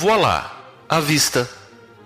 Voilá! 0.00 0.50
À 0.88 0.98
vista, 0.98 1.46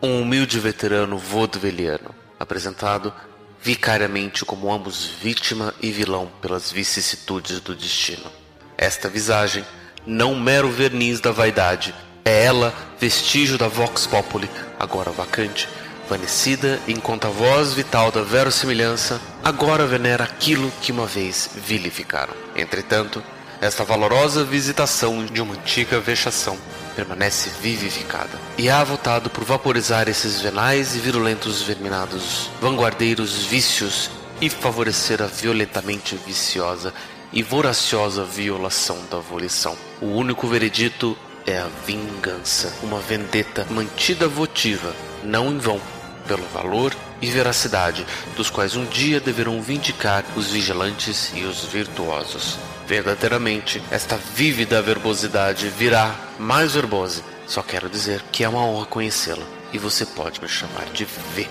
um 0.02 0.20
humilde 0.20 0.58
veterano 0.58 1.16
vaudeviliano, 1.16 2.12
apresentado 2.40 3.14
vicariamente 3.62 4.44
como 4.44 4.72
ambos 4.72 5.06
vítima 5.06 5.72
e 5.80 5.92
vilão 5.92 6.28
pelas 6.42 6.72
vicissitudes 6.72 7.60
do 7.60 7.72
destino. 7.72 8.32
Esta 8.76 9.08
visagem, 9.08 9.64
não 10.04 10.34
mero 10.34 10.72
verniz 10.72 11.20
da 11.20 11.30
vaidade, 11.30 11.94
é 12.24 12.46
ela 12.46 12.74
vestígio 12.98 13.56
da 13.56 13.68
vox 13.68 14.08
populi, 14.08 14.50
agora 14.76 15.12
vacante, 15.12 15.68
vanecida 16.08 16.80
enquanto 16.88 17.28
a 17.28 17.30
voz 17.30 17.74
vital 17.74 18.10
da 18.10 18.22
verossimilhança 18.22 19.20
agora 19.44 19.86
venera 19.86 20.24
aquilo 20.24 20.68
que 20.82 20.90
uma 20.90 21.06
vez 21.06 21.48
vilificaram. 21.54 22.34
Entretanto, 22.56 23.22
esta 23.60 23.84
valorosa 23.84 24.42
visitação 24.42 25.24
de 25.24 25.40
uma 25.40 25.54
antiga 25.54 26.00
vexação 26.00 26.58
permanece 26.94 27.50
vivificada 27.60 28.38
e 28.56 28.70
há 28.70 28.82
votado 28.82 29.28
por 29.30 29.44
vaporizar 29.44 30.08
esses 30.08 30.40
venais 30.40 30.94
e 30.94 30.98
virulentos 30.98 31.62
verminados 31.62 32.50
vanguardeiros 32.60 33.44
vícios 33.46 34.10
e 34.40 34.48
favorecer 34.48 35.22
a 35.22 35.26
violentamente 35.26 36.16
viciosa 36.16 36.92
e 37.32 37.42
voraciosa 37.42 38.24
violação 38.24 38.98
da 39.10 39.18
volição. 39.18 39.76
O 40.00 40.06
único 40.06 40.46
veredito 40.46 41.16
é 41.46 41.58
a 41.58 41.68
vingança, 41.86 42.72
uma 42.82 43.00
vendetta 43.00 43.66
mantida 43.70 44.28
votiva, 44.28 44.94
não 45.22 45.48
em 45.48 45.58
vão, 45.58 45.80
pelo 46.26 46.44
valor 46.48 46.94
e 47.20 47.30
veracidade 47.30 48.06
dos 48.36 48.50
quais 48.50 48.76
um 48.76 48.84
dia 48.86 49.20
deverão 49.20 49.60
vindicar 49.60 50.24
os 50.36 50.50
vigilantes 50.50 51.32
e 51.34 51.42
os 51.44 51.64
virtuosos. 51.64 52.58
Verdadeiramente, 52.86 53.82
esta 53.90 54.16
vívida 54.16 54.82
verbosidade 54.82 55.68
virá 55.68 56.14
mais 56.38 56.74
verbose. 56.74 57.22
Só 57.46 57.62
quero 57.62 57.88
dizer 57.88 58.22
que 58.30 58.44
é 58.44 58.48
uma 58.48 58.64
honra 58.64 58.86
conhecê-la 58.86 59.44
e 59.72 59.78
você 59.78 60.04
pode 60.04 60.40
me 60.40 60.48
chamar 60.48 60.84
de 60.92 61.04
V. 61.04 61.48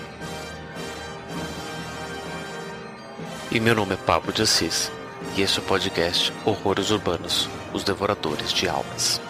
E 3.50 3.60
meu 3.60 3.74
nome 3.74 3.94
é 3.94 3.96
Pablo 3.96 4.32
de 4.32 4.42
Assis 4.42 4.90
e 5.36 5.42
este 5.42 5.58
é 5.58 5.62
o 5.62 5.64
podcast 5.64 6.32
Horrores 6.44 6.90
Urbanos, 6.90 7.48
os 7.72 7.82
Devoradores 7.84 8.52
de 8.52 8.68
Almas. 8.68 9.20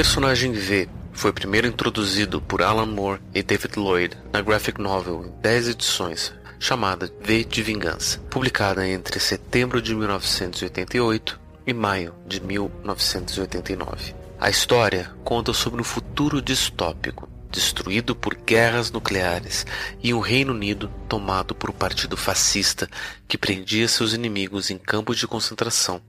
Personagem 0.00 0.52
V 0.52 0.88
foi 1.12 1.30
primeiro 1.30 1.66
introduzido 1.66 2.40
por 2.40 2.62
Alan 2.62 2.86
Moore 2.86 3.20
e 3.34 3.42
David 3.42 3.78
Lloyd 3.78 4.16
na 4.32 4.40
graphic 4.40 4.80
novel 4.80 5.26
em 5.26 5.42
10 5.42 5.68
edições, 5.68 6.32
chamada 6.58 7.12
V 7.20 7.44
de 7.44 7.62
Vingança, 7.62 8.18
publicada 8.30 8.88
entre 8.88 9.20
setembro 9.20 9.82
de 9.82 9.94
1988 9.94 11.38
e 11.66 11.74
maio 11.74 12.14
de 12.26 12.40
1989. 12.40 14.14
A 14.40 14.48
história 14.48 15.10
conta 15.22 15.52
sobre 15.52 15.82
um 15.82 15.84
futuro 15.84 16.40
distópico, 16.40 17.28
destruído 17.50 18.16
por 18.16 18.34
guerras 18.34 18.90
nucleares 18.90 19.66
e 20.02 20.14
um 20.14 20.20
Reino 20.20 20.54
Unido 20.54 20.90
tomado 21.10 21.54
por 21.54 21.68
um 21.68 21.74
partido 21.74 22.16
fascista 22.16 22.88
que 23.28 23.36
prendia 23.36 23.86
seus 23.86 24.14
inimigos 24.14 24.70
em 24.70 24.78
campos 24.78 25.18
de 25.18 25.26
concentração 25.26 26.00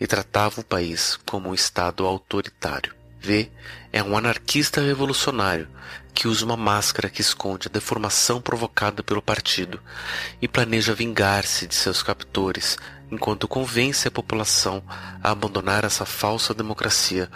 e 0.00 0.06
tratava 0.08 0.62
o 0.62 0.64
país 0.64 1.16
como 1.24 1.50
um 1.50 1.54
Estado 1.54 2.04
autoritário. 2.04 2.95
V 3.26 3.50
é 3.92 4.00
um 4.02 4.16
anarquista 4.16 4.80
revolucionário 4.80 5.66
que 6.14 6.28
usa 6.28 6.44
uma 6.44 6.56
máscara 6.56 7.10
que 7.10 7.20
esconde 7.20 7.66
a 7.66 7.72
deformação 7.72 8.40
provocada 8.40 9.02
pelo 9.02 9.20
partido 9.20 9.80
e 10.40 10.46
planeja 10.46 10.94
vingar-se 10.94 11.66
de 11.66 11.74
seus 11.74 12.04
captores 12.04 12.78
enquanto 13.10 13.48
convence 13.48 14.06
a 14.06 14.12
população 14.12 14.80
a 15.22 15.30
abandonar 15.32 15.84
essa 15.84 16.06
falsa 16.06 16.54
democracia 16.54 17.28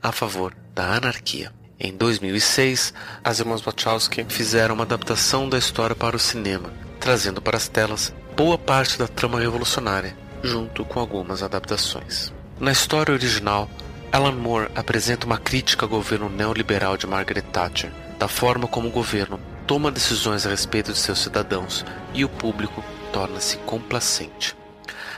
a 0.00 0.12
favor 0.12 0.54
da 0.72 0.94
anarquia. 0.94 1.52
Em 1.78 1.92
2006, 1.92 2.94
as 3.24 3.40
irmãs 3.40 3.60
Wachowski 3.60 4.24
fizeram 4.28 4.76
uma 4.76 4.84
adaptação 4.84 5.48
da 5.48 5.58
história 5.58 5.96
para 5.96 6.16
o 6.16 6.20
cinema, 6.20 6.72
trazendo 7.00 7.42
para 7.42 7.56
as 7.56 7.66
telas 7.66 8.14
boa 8.36 8.56
parte 8.56 8.96
da 8.96 9.08
trama 9.08 9.40
revolucionária, 9.40 10.16
junto 10.42 10.84
com 10.84 11.00
algumas 11.00 11.42
adaptações. 11.42 12.32
Na 12.60 12.70
história 12.70 13.12
original, 13.12 13.68
Alan 14.12 14.32
Moore 14.32 14.70
apresenta 14.74 15.24
uma 15.24 15.38
crítica 15.38 15.86
ao 15.86 15.88
governo 15.88 16.28
neoliberal 16.28 16.98
de 16.98 17.06
Margaret 17.06 17.46
Thatcher, 17.50 17.90
da 18.18 18.28
forma 18.28 18.68
como 18.68 18.88
o 18.88 18.92
governo 18.92 19.40
toma 19.66 19.90
decisões 19.90 20.44
a 20.44 20.50
respeito 20.50 20.92
de 20.92 20.98
seus 20.98 21.18
cidadãos 21.20 21.82
e 22.12 22.22
o 22.22 22.28
público 22.28 22.84
torna-se 23.10 23.56
complacente. 23.58 24.54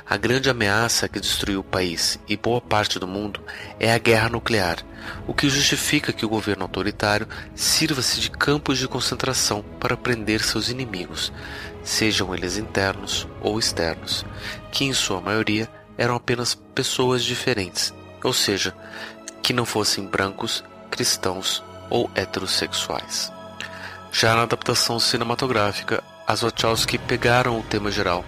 A 0.08 0.16
grande 0.16 0.48
ameaça 0.48 1.08
que 1.08 1.18
destruiu 1.18 1.58
o 1.58 1.64
país 1.64 2.20
e 2.28 2.36
boa 2.36 2.60
parte 2.60 3.00
do 3.00 3.06
mundo 3.08 3.40
é 3.80 3.92
a 3.92 3.98
guerra 3.98 4.28
nuclear, 4.28 4.76
o 5.26 5.34
que 5.34 5.48
justifica 5.48 6.12
que 6.12 6.24
o 6.24 6.28
governo 6.28 6.62
autoritário 6.62 7.26
sirva-se 7.52 8.20
de 8.20 8.30
campos 8.30 8.78
de 8.78 8.86
concentração 8.86 9.64
para 9.80 9.96
prender 9.96 10.40
seus 10.40 10.68
inimigos, 10.68 11.32
sejam 11.82 12.32
eles 12.32 12.56
internos 12.56 13.26
ou 13.40 13.58
externos, 13.58 14.24
que 14.70 14.84
em 14.84 14.92
sua 14.92 15.20
maioria 15.20 15.68
eram 15.98 16.14
apenas 16.14 16.54
pessoas 16.54 17.24
diferentes 17.24 17.92
ou 18.24 18.32
seja, 18.32 18.74
que 19.42 19.52
não 19.52 19.64
fossem 19.64 20.06
brancos, 20.06 20.64
cristãos 20.90 21.62
ou 21.90 22.10
heterossexuais. 22.14 23.32
Já 24.10 24.34
na 24.34 24.42
adaptação 24.42 24.98
cinematográfica, 24.98 26.02
as 26.26 26.40
Wachowski 26.40 26.96
pegaram 26.96 27.58
o 27.58 27.62
tema 27.62 27.90
geral 27.90 28.24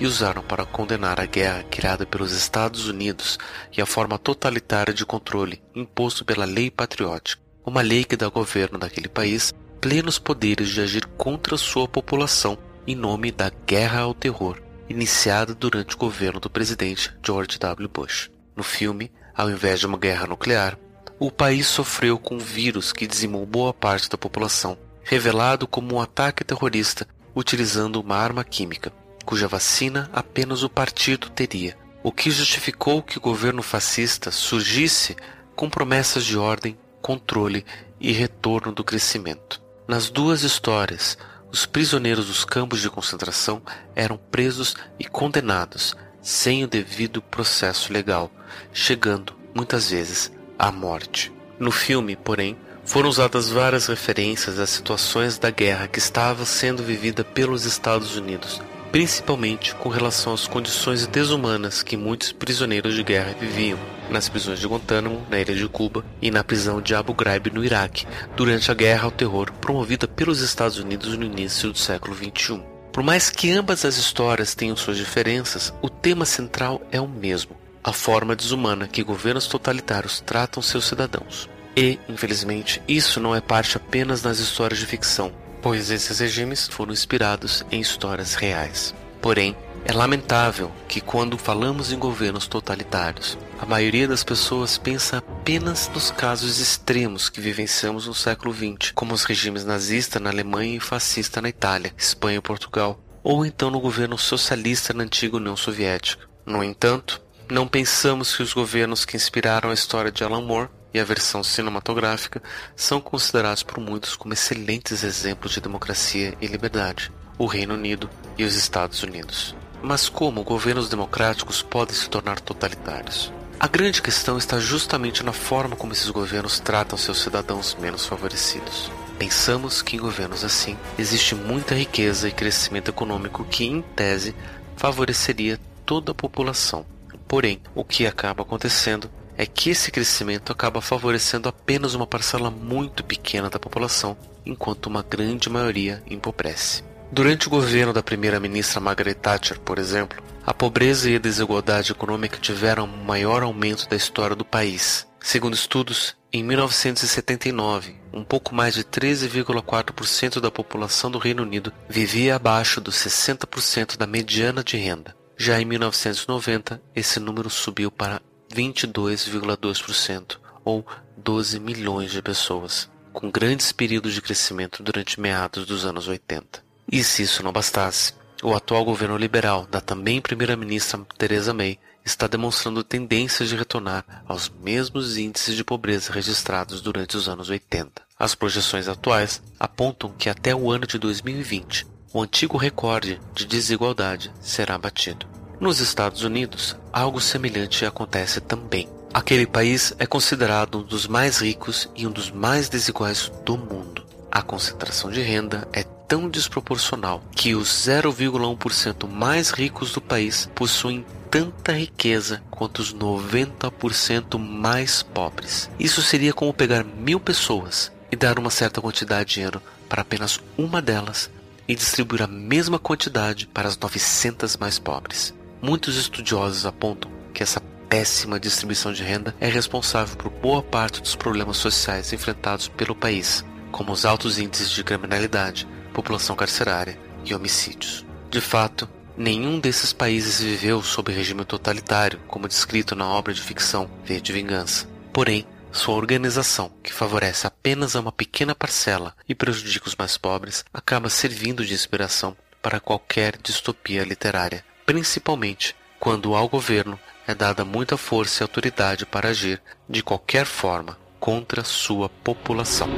e 0.00 0.06
usaram 0.06 0.42
para 0.42 0.66
condenar 0.66 1.20
a 1.20 1.26
guerra 1.26 1.62
criada 1.62 2.04
pelos 2.04 2.32
Estados 2.32 2.88
Unidos 2.88 3.38
e 3.76 3.80
a 3.80 3.86
forma 3.86 4.18
totalitária 4.18 4.92
de 4.92 5.06
controle 5.06 5.62
imposto 5.74 6.24
pela 6.24 6.44
lei 6.44 6.70
patriótica, 6.70 7.40
uma 7.64 7.82
lei 7.82 8.04
que 8.04 8.16
dá 8.16 8.26
ao 8.26 8.32
governo 8.32 8.78
daquele 8.78 9.08
país 9.08 9.54
plenos 9.80 10.18
poderes 10.18 10.70
de 10.70 10.80
agir 10.80 11.06
contra 11.16 11.56
sua 11.56 11.86
população 11.86 12.58
em 12.86 12.94
nome 12.94 13.30
da 13.30 13.50
guerra 13.66 14.00
ao 14.00 14.14
terror, 14.14 14.60
iniciada 14.88 15.54
durante 15.54 15.94
o 15.94 15.98
governo 15.98 16.40
do 16.40 16.50
presidente 16.50 17.12
George 17.24 17.58
W. 17.58 17.88
Bush. 17.88 18.30
No 18.56 18.62
filme, 18.62 19.12
ao 19.36 19.50
invés 19.50 19.80
de 19.80 19.86
uma 19.86 19.98
guerra 19.98 20.26
nuclear, 20.26 20.78
o 21.18 21.30
país 21.30 21.66
sofreu 21.66 22.18
com 22.18 22.36
um 22.36 22.38
vírus 22.38 22.92
que 22.92 23.06
dizimou 23.06 23.44
boa 23.44 23.72
parte 23.72 24.08
da 24.08 24.16
população, 24.16 24.78
revelado 25.02 25.66
como 25.66 25.94
um 25.94 26.00
ataque 26.00 26.44
terrorista 26.44 27.06
utilizando 27.34 28.00
uma 28.00 28.16
arma 28.16 28.42
química, 28.42 28.92
cuja 29.24 29.46
vacina 29.46 30.08
apenas 30.12 30.62
o 30.62 30.70
partido 30.70 31.28
teria, 31.28 31.76
o 32.02 32.10
que 32.10 32.30
justificou 32.30 33.02
que 33.02 33.18
o 33.18 33.20
governo 33.20 33.62
fascista 33.62 34.30
surgisse 34.30 35.16
com 35.54 35.68
promessas 35.68 36.24
de 36.24 36.38
ordem, 36.38 36.78
controle 37.02 37.64
e 38.00 38.12
retorno 38.12 38.72
do 38.72 38.84
crescimento. 38.84 39.60
Nas 39.86 40.10
duas 40.10 40.42
histórias, 40.42 41.18
os 41.50 41.66
prisioneiros 41.66 42.26
dos 42.26 42.44
campos 42.44 42.80
de 42.80 42.90
concentração 42.90 43.62
eram 43.94 44.16
presos 44.16 44.74
e 44.98 45.04
condenados, 45.04 45.94
sem 46.26 46.64
o 46.64 46.66
devido 46.66 47.22
processo 47.22 47.92
legal, 47.92 48.32
chegando, 48.72 49.32
muitas 49.54 49.90
vezes, 49.90 50.32
à 50.58 50.72
morte. 50.72 51.32
No 51.56 51.70
filme, 51.70 52.16
porém, 52.16 52.56
foram 52.84 53.08
usadas 53.08 53.48
várias 53.48 53.86
referências 53.86 54.58
às 54.58 54.70
situações 54.70 55.38
da 55.38 55.50
guerra 55.50 55.86
que 55.86 56.00
estava 56.00 56.44
sendo 56.44 56.82
vivida 56.82 57.22
pelos 57.22 57.64
Estados 57.64 58.16
Unidos, 58.16 58.60
principalmente 58.90 59.72
com 59.76 59.88
relação 59.88 60.34
às 60.34 60.48
condições 60.48 61.06
desumanas 61.06 61.80
que 61.80 61.96
muitos 61.96 62.32
prisioneiros 62.32 62.96
de 62.96 63.04
guerra 63.04 63.36
viviam 63.38 63.78
nas 64.10 64.28
prisões 64.28 64.58
de 64.58 64.66
Guantánamo, 64.66 65.24
na 65.30 65.38
ilha 65.38 65.54
de 65.54 65.68
Cuba, 65.68 66.04
e 66.20 66.28
na 66.28 66.42
prisão 66.42 66.82
de 66.82 66.92
Abu 66.92 67.14
Ghraib 67.14 67.52
no 67.52 67.64
Iraque, 67.64 68.04
durante 68.34 68.68
a 68.68 68.74
guerra 68.74 69.04
ao 69.04 69.12
terror 69.12 69.52
promovida 69.60 70.08
pelos 70.08 70.40
Estados 70.40 70.78
Unidos 70.78 71.16
no 71.16 71.24
início 71.24 71.70
do 71.70 71.78
século 71.78 72.16
XXI. 72.16 72.75
Por 72.96 73.02
mais 73.02 73.28
que 73.28 73.50
ambas 73.50 73.84
as 73.84 73.98
histórias 73.98 74.54
tenham 74.54 74.74
suas 74.74 74.96
diferenças, 74.96 75.70
o 75.82 75.90
tema 75.90 76.24
central 76.24 76.80
é 76.90 76.98
o 76.98 77.06
mesmo: 77.06 77.54
a 77.84 77.92
forma 77.92 78.34
desumana 78.34 78.88
que 78.88 79.02
governos 79.02 79.46
totalitários 79.46 80.18
tratam 80.20 80.62
seus 80.62 80.86
cidadãos. 80.86 81.46
E, 81.76 81.98
infelizmente, 82.08 82.80
isso 82.88 83.20
não 83.20 83.36
é 83.36 83.40
parte 83.42 83.76
apenas 83.76 84.22
das 84.22 84.38
histórias 84.38 84.80
de 84.80 84.86
ficção, 84.86 85.30
pois 85.60 85.90
esses 85.90 86.20
regimes 86.20 86.68
foram 86.68 86.90
inspirados 86.90 87.66
em 87.70 87.82
histórias 87.82 88.34
reais. 88.34 88.94
Porém, 89.20 89.54
é 89.88 89.92
lamentável 89.92 90.72
que 90.88 91.00
quando 91.00 91.38
falamos 91.38 91.92
em 91.92 91.98
governos 91.98 92.48
totalitários, 92.48 93.38
a 93.56 93.64
maioria 93.64 94.08
das 94.08 94.24
pessoas 94.24 94.76
pensa 94.76 95.18
apenas 95.18 95.88
nos 95.94 96.10
casos 96.10 96.58
extremos 96.58 97.28
que 97.28 97.40
vivenciamos 97.40 98.08
no 98.08 98.14
século 98.14 98.52
XX, 98.52 98.90
como 98.92 99.14
os 99.14 99.22
regimes 99.22 99.64
nazista 99.64 100.18
na 100.18 100.30
Alemanha 100.30 100.76
e 100.76 100.80
fascista 100.80 101.40
na 101.40 101.48
Itália, 101.48 101.94
Espanha 101.96 102.38
e 102.38 102.42
Portugal, 102.42 102.98
ou 103.22 103.46
então 103.46 103.70
no 103.70 103.78
governo 103.78 104.18
socialista 104.18 104.92
na 104.92 105.04
antiga 105.04 105.36
União 105.36 105.56
Soviética. 105.56 106.26
No 106.44 106.64
entanto, 106.64 107.22
não 107.48 107.68
pensamos 107.68 108.34
que 108.34 108.42
os 108.42 108.52
governos 108.52 109.04
que 109.04 109.16
inspiraram 109.16 109.70
a 109.70 109.74
história 109.74 110.10
de 110.10 110.24
Alan 110.24 110.42
Moore 110.42 110.68
e 110.92 110.98
a 110.98 111.04
versão 111.04 111.44
cinematográfica 111.44 112.42
são 112.74 113.00
considerados 113.00 113.62
por 113.62 113.78
muitos 113.78 114.16
como 114.16 114.34
excelentes 114.34 115.04
exemplos 115.04 115.52
de 115.52 115.60
democracia 115.60 116.34
e 116.40 116.46
liberdade, 116.48 117.12
o 117.38 117.46
Reino 117.46 117.74
Unido 117.74 118.10
e 118.36 118.42
os 118.42 118.56
Estados 118.56 119.04
Unidos. 119.04 119.54
Mas 119.86 120.08
como 120.08 120.42
governos 120.42 120.88
democráticos 120.88 121.62
podem 121.62 121.94
se 121.94 122.10
tornar 122.10 122.40
totalitários? 122.40 123.32
A 123.60 123.68
grande 123.68 124.02
questão 124.02 124.36
está 124.36 124.58
justamente 124.58 125.22
na 125.22 125.32
forma 125.32 125.76
como 125.76 125.92
esses 125.92 126.10
governos 126.10 126.58
tratam 126.58 126.98
seus 126.98 127.20
cidadãos 127.20 127.76
menos 127.80 128.04
favorecidos. 128.04 128.90
Pensamos 129.16 129.82
que 129.82 129.94
em 129.94 130.00
governos 130.00 130.42
assim 130.42 130.76
existe 130.98 131.36
muita 131.36 131.76
riqueza 131.76 132.28
e 132.28 132.32
crescimento 132.32 132.88
econômico 132.88 133.44
que, 133.44 133.64
em 133.64 133.80
tese, 133.80 134.34
favoreceria 134.76 135.56
toda 135.84 136.10
a 136.10 136.16
população. 136.16 136.84
Porém, 137.28 137.60
o 137.72 137.84
que 137.84 138.08
acaba 138.08 138.42
acontecendo 138.42 139.08
é 139.36 139.46
que 139.46 139.70
esse 139.70 139.92
crescimento 139.92 140.50
acaba 140.50 140.80
favorecendo 140.80 141.48
apenas 141.48 141.94
uma 141.94 142.08
parcela 142.08 142.50
muito 142.50 143.04
pequena 143.04 143.48
da 143.48 143.60
população, 143.60 144.16
enquanto 144.44 144.86
uma 144.86 145.04
grande 145.04 145.48
maioria 145.48 146.02
empobrece. 146.10 146.82
Durante 147.16 147.46
o 147.46 147.50
governo 147.50 147.94
da 147.94 148.02
primeira-ministra 148.02 148.78
Margaret 148.78 149.14
Thatcher, 149.14 149.58
por 149.60 149.78
exemplo, 149.78 150.22
a 150.44 150.52
pobreza 150.52 151.08
e 151.08 151.16
a 151.16 151.18
desigualdade 151.18 151.90
econômica 151.90 152.36
tiveram 152.36 152.84
o 152.84 153.04
maior 153.06 153.42
aumento 153.42 153.88
da 153.88 153.96
história 153.96 154.36
do 154.36 154.44
país. 154.44 155.06
Segundo 155.18 155.54
estudos, 155.54 156.14
em 156.30 156.44
1979, 156.44 157.96
um 158.12 158.22
pouco 158.22 158.54
mais 158.54 158.74
de 158.74 158.84
13,4% 158.84 160.40
da 160.40 160.50
população 160.50 161.10
do 161.10 161.16
Reino 161.16 161.42
Unido 161.42 161.72
vivia 161.88 162.36
abaixo 162.36 162.82
dos 162.82 162.96
60% 162.96 163.96
da 163.96 164.06
mediana 164.06 164.62
de 164.62 164.76
renda. 164.76 165.16
Já 165.38 165.58
em 165.58 165.64
1990, 165.64 166.82
esse 166.94 167.18
número 167.18 167.48
subiu 167.48 167.90
para 167.90 168.20
22,2%, 168.54 170.36
ou 170.62 170.86
12 171.16 171.60
milhões 171.60 172.10
de 172.10 172.20
pessoas, 172.20 172.90
com 173.10 173.30
grandes 173.30 173.72
períodos 173.72 174.12
de 174.12 174.20
crescimento 174.20 174.82
durante 174.82 175.18
meados 175.18 175.64
dos 175.64 175.86
anos 175.86 176.08
80. 176.08 176.65
E 176.90 177.02
se 177.02 177.22
isso 177.22 177.42
não 177.42 177.52
bastasse, 177.52 178.14
o 178.42 178.54
atual 178.54 178.84
governo 178.84 179.16
liberal 179.16 179.66
da 179.66 179.80
também 179.80 180.20
primeira-ministra 180.20 181.00
Theresa 181.18 181.52
May 181.52 181.78
está 182.04 182.28
demonstrando 182.28 182.84
tendências 182.84 183.48
de 183.48 183.56
retornar 183.56 184.04
aos 184.28 184.48
mesmos 184.48 185.18
índices 185.18 185.56
de 185.56 185.64
pobreza 185.64 186.12
registrados 186.12 186.80
durante 186.80 187.16
os 187.16 187.28
anos 187.28 187.50
80. 187.50 188.02
As 188.18 188.34
projeções 188.34 188.86
atuais 188.86 189.42
apontam 189.58 190.12
que 190.16 190.30
até 190.30 190.54
o 190.54 190.70
ano 190.70 190.86
de 190.86 190.98
2020, 190.98 191.86
o 192.12 192.22
antigo 192.22 192.56
recorde 192.56 193.20
de 193.34 193.44
desigualdade 193.44 194.32
será 194.40 194.78
batido. 194.78 195.26
Nos 195.58 195.80
Estados 195.80 196.22
Unidos, 196.22 196.76
algo 196.92 197.20
semelhante 197.20 197.84
acontece 197.84 198.40
também. 198.40 198.88
Aquele 199.12 199.46
país 199.46 199.94
é 199.98 200.06
considerado 200.06 200.78
um 200.78 200.82
dos 200.82 201.06
mais 201.06 201.38
ricos 201.38 201.90
e 201.96 202.06
um 202.06 202.10
dos 202.12 202.30
mais 202.30 202.68
desiguais 202.68 203.32
do 203.44 203.56
mundo. 203.56 204.04
A 204.30 204.42
concentração 204.42 205.10
de 205.10 205.22
renda 205.22 205.66
é 205.72 205.82
tão 206.08 206.28
desproporcional 206.28 207.22
que 207.34 207.54
os 207.54 207.68
0,1% 207.68 209.08
mais 209.08 209.50
ricos 209.50 209.92
do 209.92 210.00
país 210.00 210.48
possuem 210.54 211.04
tanta 211.30 211.72
riqueza 211.72 212.42
quanto 212.50 212.78
os 212.78 212.94
90% 212.94 214.38
mais 214.38 215.02
pobres. 215.02 215.68
Isso 215.78 216.00
seria 216.02 216.32
como 216.32 216.54
pegar 216.54 216.84
mil 216.84 217.18
pessoas 217.18 217.92
e 218.10 218.16
dar 218.16 218.38
uma 218.38 218.50
certa 218.50 218.80
quantidade 218.80 219.28
de 219.28 219.34
dinheiro 219.34 219.60
para 219.88 220.02
apenas 220.02 220.40
uma 220.56 220.80
delas 220.80 221.30
e 221.68 221.74
distribuir 221.74 222.22
a 222.22 222.28
mesma 222.28 222.78
quantidade 222.78 223.46
para 223.48 223.68
as 223.68 223.76
900 223.76 224.56
mais 224.56 224.78
pobres. 224.78 225.34
Muitos 225.60 225.96
estudiosos 225.96 226.64
apontam 226.64 227.10
que 227.34 227.42
essa 227.42 227.60
péssima 227.88 228.38
distribuição 228.38 228.92
de 228.92 229.02
renda 229.02 229.34
é 229.40 229.48
responsável 229.48 230.16
por 230.16 230.30
boa 230.30 230.62
parte 230.62 231.00
dos 231.00 231.16
problemas 231.16 231.56
sociais 231.56 232.12
enfrentados 232.12 232.68
pelo 232.68 232.94
país, 232.94 233.44
como 233.70 233.92
os 233.92 234.04
altos 234.04 234.38
índices 234.38 234.70
de 234.70 234.84
criminalidade, 234.84 235.66
população 235.96 236.36
carcerária 236.36 236.98
e 237.24 237.34
homicídios. 237.34 238.04
De 238.30 238.40
fato, 238.40 238.86
nenhum 239.16 239.58
desses 239.58 239.92
países 239.92 240.40
viveu 240.40 240.82
sob 240.82 241.10
regime 241.10 241.44
totalitário, 241.44 242.20
como 242.28 242.46
descrito 242.46 242.94
na 242.94 243.08
obra 243.08 243.32
de 243.32 243.40
ficção 243.40 243.90
V 244.04 244.20
de 244.20 244.32
Vingança. 244.32 244.86
Porém, 245.12 245.46
sua 245.72 245.94
organização, 245.94 246.70
que 246.82 246.92
favorece 246.92 247.46
apenas 247.46 247.96
a 247.96 248.00
uma 248.00 248.12
pequena 248.12 248.54
parcela 248.54 249.14
e 249.26 249.34
prejudica 249.34 249.88
os 249.88 249.96
mais 249.96 250.18
pobres, 250.18 250.64
acaba 250.72 251.08
servindo 251.08 251.64
de 251.64 251.72
inspiração 251.72 252.36
para 252.60 252.78
qualquer 252.78 253.38
distopia 253.42 254.04
literária 254.04 254.62
principalmente 254.86 255.74
quando 255.98 256.34
ao 256.34 256.48
governo 256.48 256.98
é 257.26 257.34
dada 257.34 257.64
muita 257.64 257.96
força 257.96 258.42
e 258.42 258.44
autoridade 258.44 259.04
para 259.04 259.30
agir 259.30 259.60
de 259.88 260.02
qualquer 260.02 260.46
forma 260.46 260.96
contra 261.18 261.64
sua 261.64 262.08
população. 262.08 262.88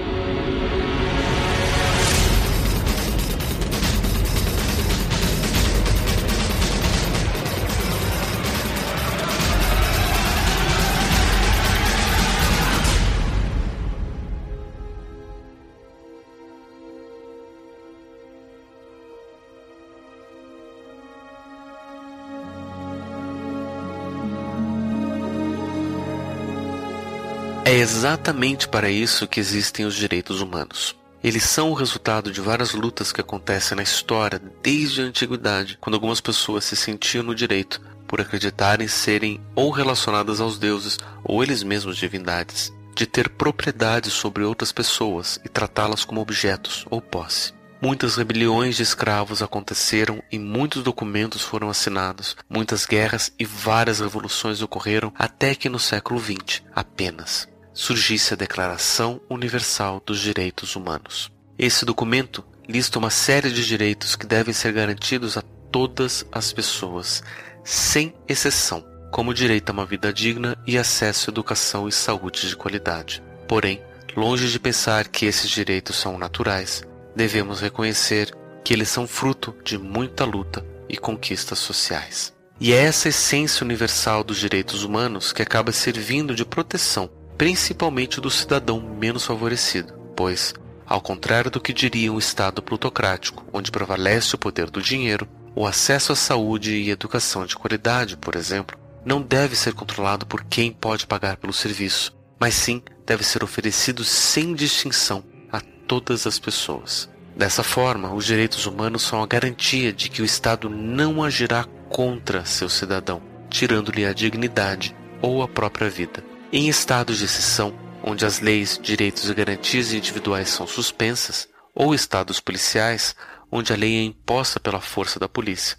Exatamente 27.79 28.67
para 28.67 28.91
isso 28.91 29.29
que 29.29 29.39
existem 29.39 29.87
os 29.87 29.95
direitos 29.95 30.41
humanos. 30.41 30.97
Eles 31.23 31.45
são 31.45 31.71
o 31.71 31.75
resultado 31.75 32.31
de 32.31 32.41
várias 32.41 32.73
lutas 32.73 33.13
que 33.13 33.21
acontecem 33.21 33.77
na 33.77 33.83
história 33.83 34.41
desde 34.63 35.03
a 35.03 35.05
antiguidade, 35.05 35.79
quando 35.81 35.95
algumas 35.95 36.21
pessoas 36.21 36.65
se 36.65 36.77
sentiam 36.77 37.25
no 37.25 37.35
direito 37.35 37.81
por 38.07 38.21
acreditarem 38.21 38.89
serem 38.89 39.41
ou 39.55 39.71
relacionadas 39.71 40.41
aos 40.41 40.59
deuses 40.59 40.99
ou 41.23 41.43
eles 41.43 41.63
mesmos 41.63 41.97
divindades, 41.97 42.73
de 42.95 43.07
ter 43.07 43.29
propriedade 43.29 44.11
sobre 44.11 44.45
outras 44.45 44.73
pessoas 44.73 45.39
e 45.45 45.49
tratá-las 45.49 46.05
como 46.05 46.21
objetos 46.21 46.87
ou 46.89 47.01
posse. 47.01 47.53
Muitas 47.81 48.17
rebeliões 48.17 48.77
de 48.77 48.83
escravos 48.83 49.41
aconteceram 49.43 50.23
e 50.33 50.39
muitos 50.39 50.83
documentos 50.83 51.43
foram 51.43 51.69
assinados, 51.69 52.37
muitas 52.49 52.87
guerras 52.87 53.33
e 53.39 53.45
várias 53.45 54.01
revoluções 54.01 54.63
ocorreram 54.63 55.13
até 55.17 55.55
que 55.55 55.69
no 55.69 55.79
século 55.79 56.19
XX 56.19 56.63
apenas 56.75 57.47
surgisse 57.79 58.35
a 58.35 58.37
Declaração 58.37 59.21
Universal 59.31 60.03
dos 60.05 60.19
Direitos 60.19 60.75
Humanos. 60.75 61.31
Esse 61.57 61.85
documento 61.85 62.45
lista 62.69 62.99
uma 62.99 63.09
série 63.09 63.53
de 63.53 63.65
direitos 63.65 64.17
que 64.17 64.27
devem 64.27 64.53
ser 64.53 64.73
garantidos 64.73 65.37
a 65.37 65.43
todas 65.71 66.27
as 66.33 66.53
pessoas, 66.53 67.23
sem 67.63 68.13
exceção, 68.27 68.85
como 69.13 69.31
o 69.31 69.35
direito 69.35 69.71
a 69.71 69.73
uma 69.73 69.87
vida 69.87 70.13
digna 70.13 70.59
e 70.67 70.77
acesso 70.77 71.31
à 71.31 71.33
educação 71.33 71.89
e 71.89 71.93
saúde 71.93 72.49
de 72.49 72.57
qualidade. 72.57 73.23
Porém, 73.47 73.81
longe 74.17 74.51
de 74.51 74.59
pensar 74.59 75.07
que 75.07 75.27
esses 75.27 75.49
direitos 75.49 75.95
são 75.95 76.19
naturais, 76.19 76.83
devemos 77.15 77.61
reconhecer 77.61 78.35
que 78.65 78.75
eles 78.75 78.89
são 78.89 79.07
fruto 79.07 79.55
de 79.63 79.79
muita 79.79 80.25
luta 80.25 80.67
e 80.89 80.97
conquistas 80.97 81.61
sociais. 81.61 82.35
E 82.61 82.73
é 82.73 82.83
essa 82.83 83.09
essência 83.09 83.65
universal 83.65 84.25
dos 84.25 84.39
direitos 84.39 84.83
humanos 84.83 85.33
que 85.33 85.43
acaba 85.43 85.71
servindo 85.71 86.35
de 86.35 86.45
proteção, 86.45 87.09
principalmente 87.39 88.21
do 88.21 88.31
cidadão 88.31 88.81
menos 88.81 89.25
favorecido, 89.25 89.95
pois, 90.17 90.53
ao 90.85 91.01
contrário 91.01 91.53
do 91.53 91.61
que 91.61 91.73
diria 91.73 92.13
um 92.13 92.19
Estado 92.19 92.61
plutocrático, 92.61 93.47
onde 93.53 93.71
prevalece 93.71 94.35
o 94.35 94.39
poder 94.39 94.69
do 94.69 94.83
dinheiro, 94.83 95.29
o 95.55 95.65
acesso 95.65 96.13
à 96.13 96.17
saúde 96.17 96.75
e 96.75 96.91
educação 96.91 97.47
de 97.47 97.55
qualidade, 97.55 98.17
por 98.17 98.35
exemplo, 98.35 98.77
não 99.05 99.23
deve 99.23 99.55
ser 99.55 99.73
controlado 99.73 100.27
por 100.27 100.45
quem 100.45 100.73
pode 100.73 101.07
pagar 101.07 101.37
pelo 101.37 101.53
serviço, 101.53 102.13
mas 102.41 102.55
sim 102.55 102.83
deve 103.07 103.23
ser 103.23 103.45
oferecido 103.45 104.03
sem 104.03 104.53
distinção 104.53 105.23
a 105.53 105.61
todas 105.87 106.27
as 106.27 106.41
pessoas. 106.41 107.09
Dessa 107.37 107.63
forma, 107.63 108.13
os 108.13 108.27
direitos 108.27 108.67
humanos 108.67 109.03
são 109.03 109.23
a 109.23 109.27
garantia 109.27 109.93
de 109.93 110.09
que 110.09 110.21
o 110.21 110.25
Estado 110.25 110.69
não 110.69 111.23
agirá 111.23 111.65
contra 111.89 112.45
seu 112.45 112.69
cidadão, 112.69 113.23
tirando-lhe 113.49 114.05
a 114.05 114.13
dignidade 114.13 114.95
ou 115.23 115.41
a 115.41 115.47
própria 115.49 115.89
vida. 115.89 116.23
Em 116.51 116.67
estados 116.67 117.19
de 117.19 117.27
exceção, 117.27 117.79
onde 118.03 118.25
as 118.25 118.41
leis, 118.41 118.81
direitos 118.83 119.29
e 119.29 119.35
garantias 119.35 119.93
individuais 119.93 120.49
são 120.49 120.67
suspensas, 120.67 121.47
ou 121.75 121.95
estados 121.95 122.41
policiais, 122.41 123.15
onde 123.53 123.71
a 123.71 123.77
lei 123.77 123.99
é 123.99 124.03
imposta 124.03 124.59
pela 124.59 124.81
força 124.81 125.21
da 125.21 125.29
polícia. 125.29 125.77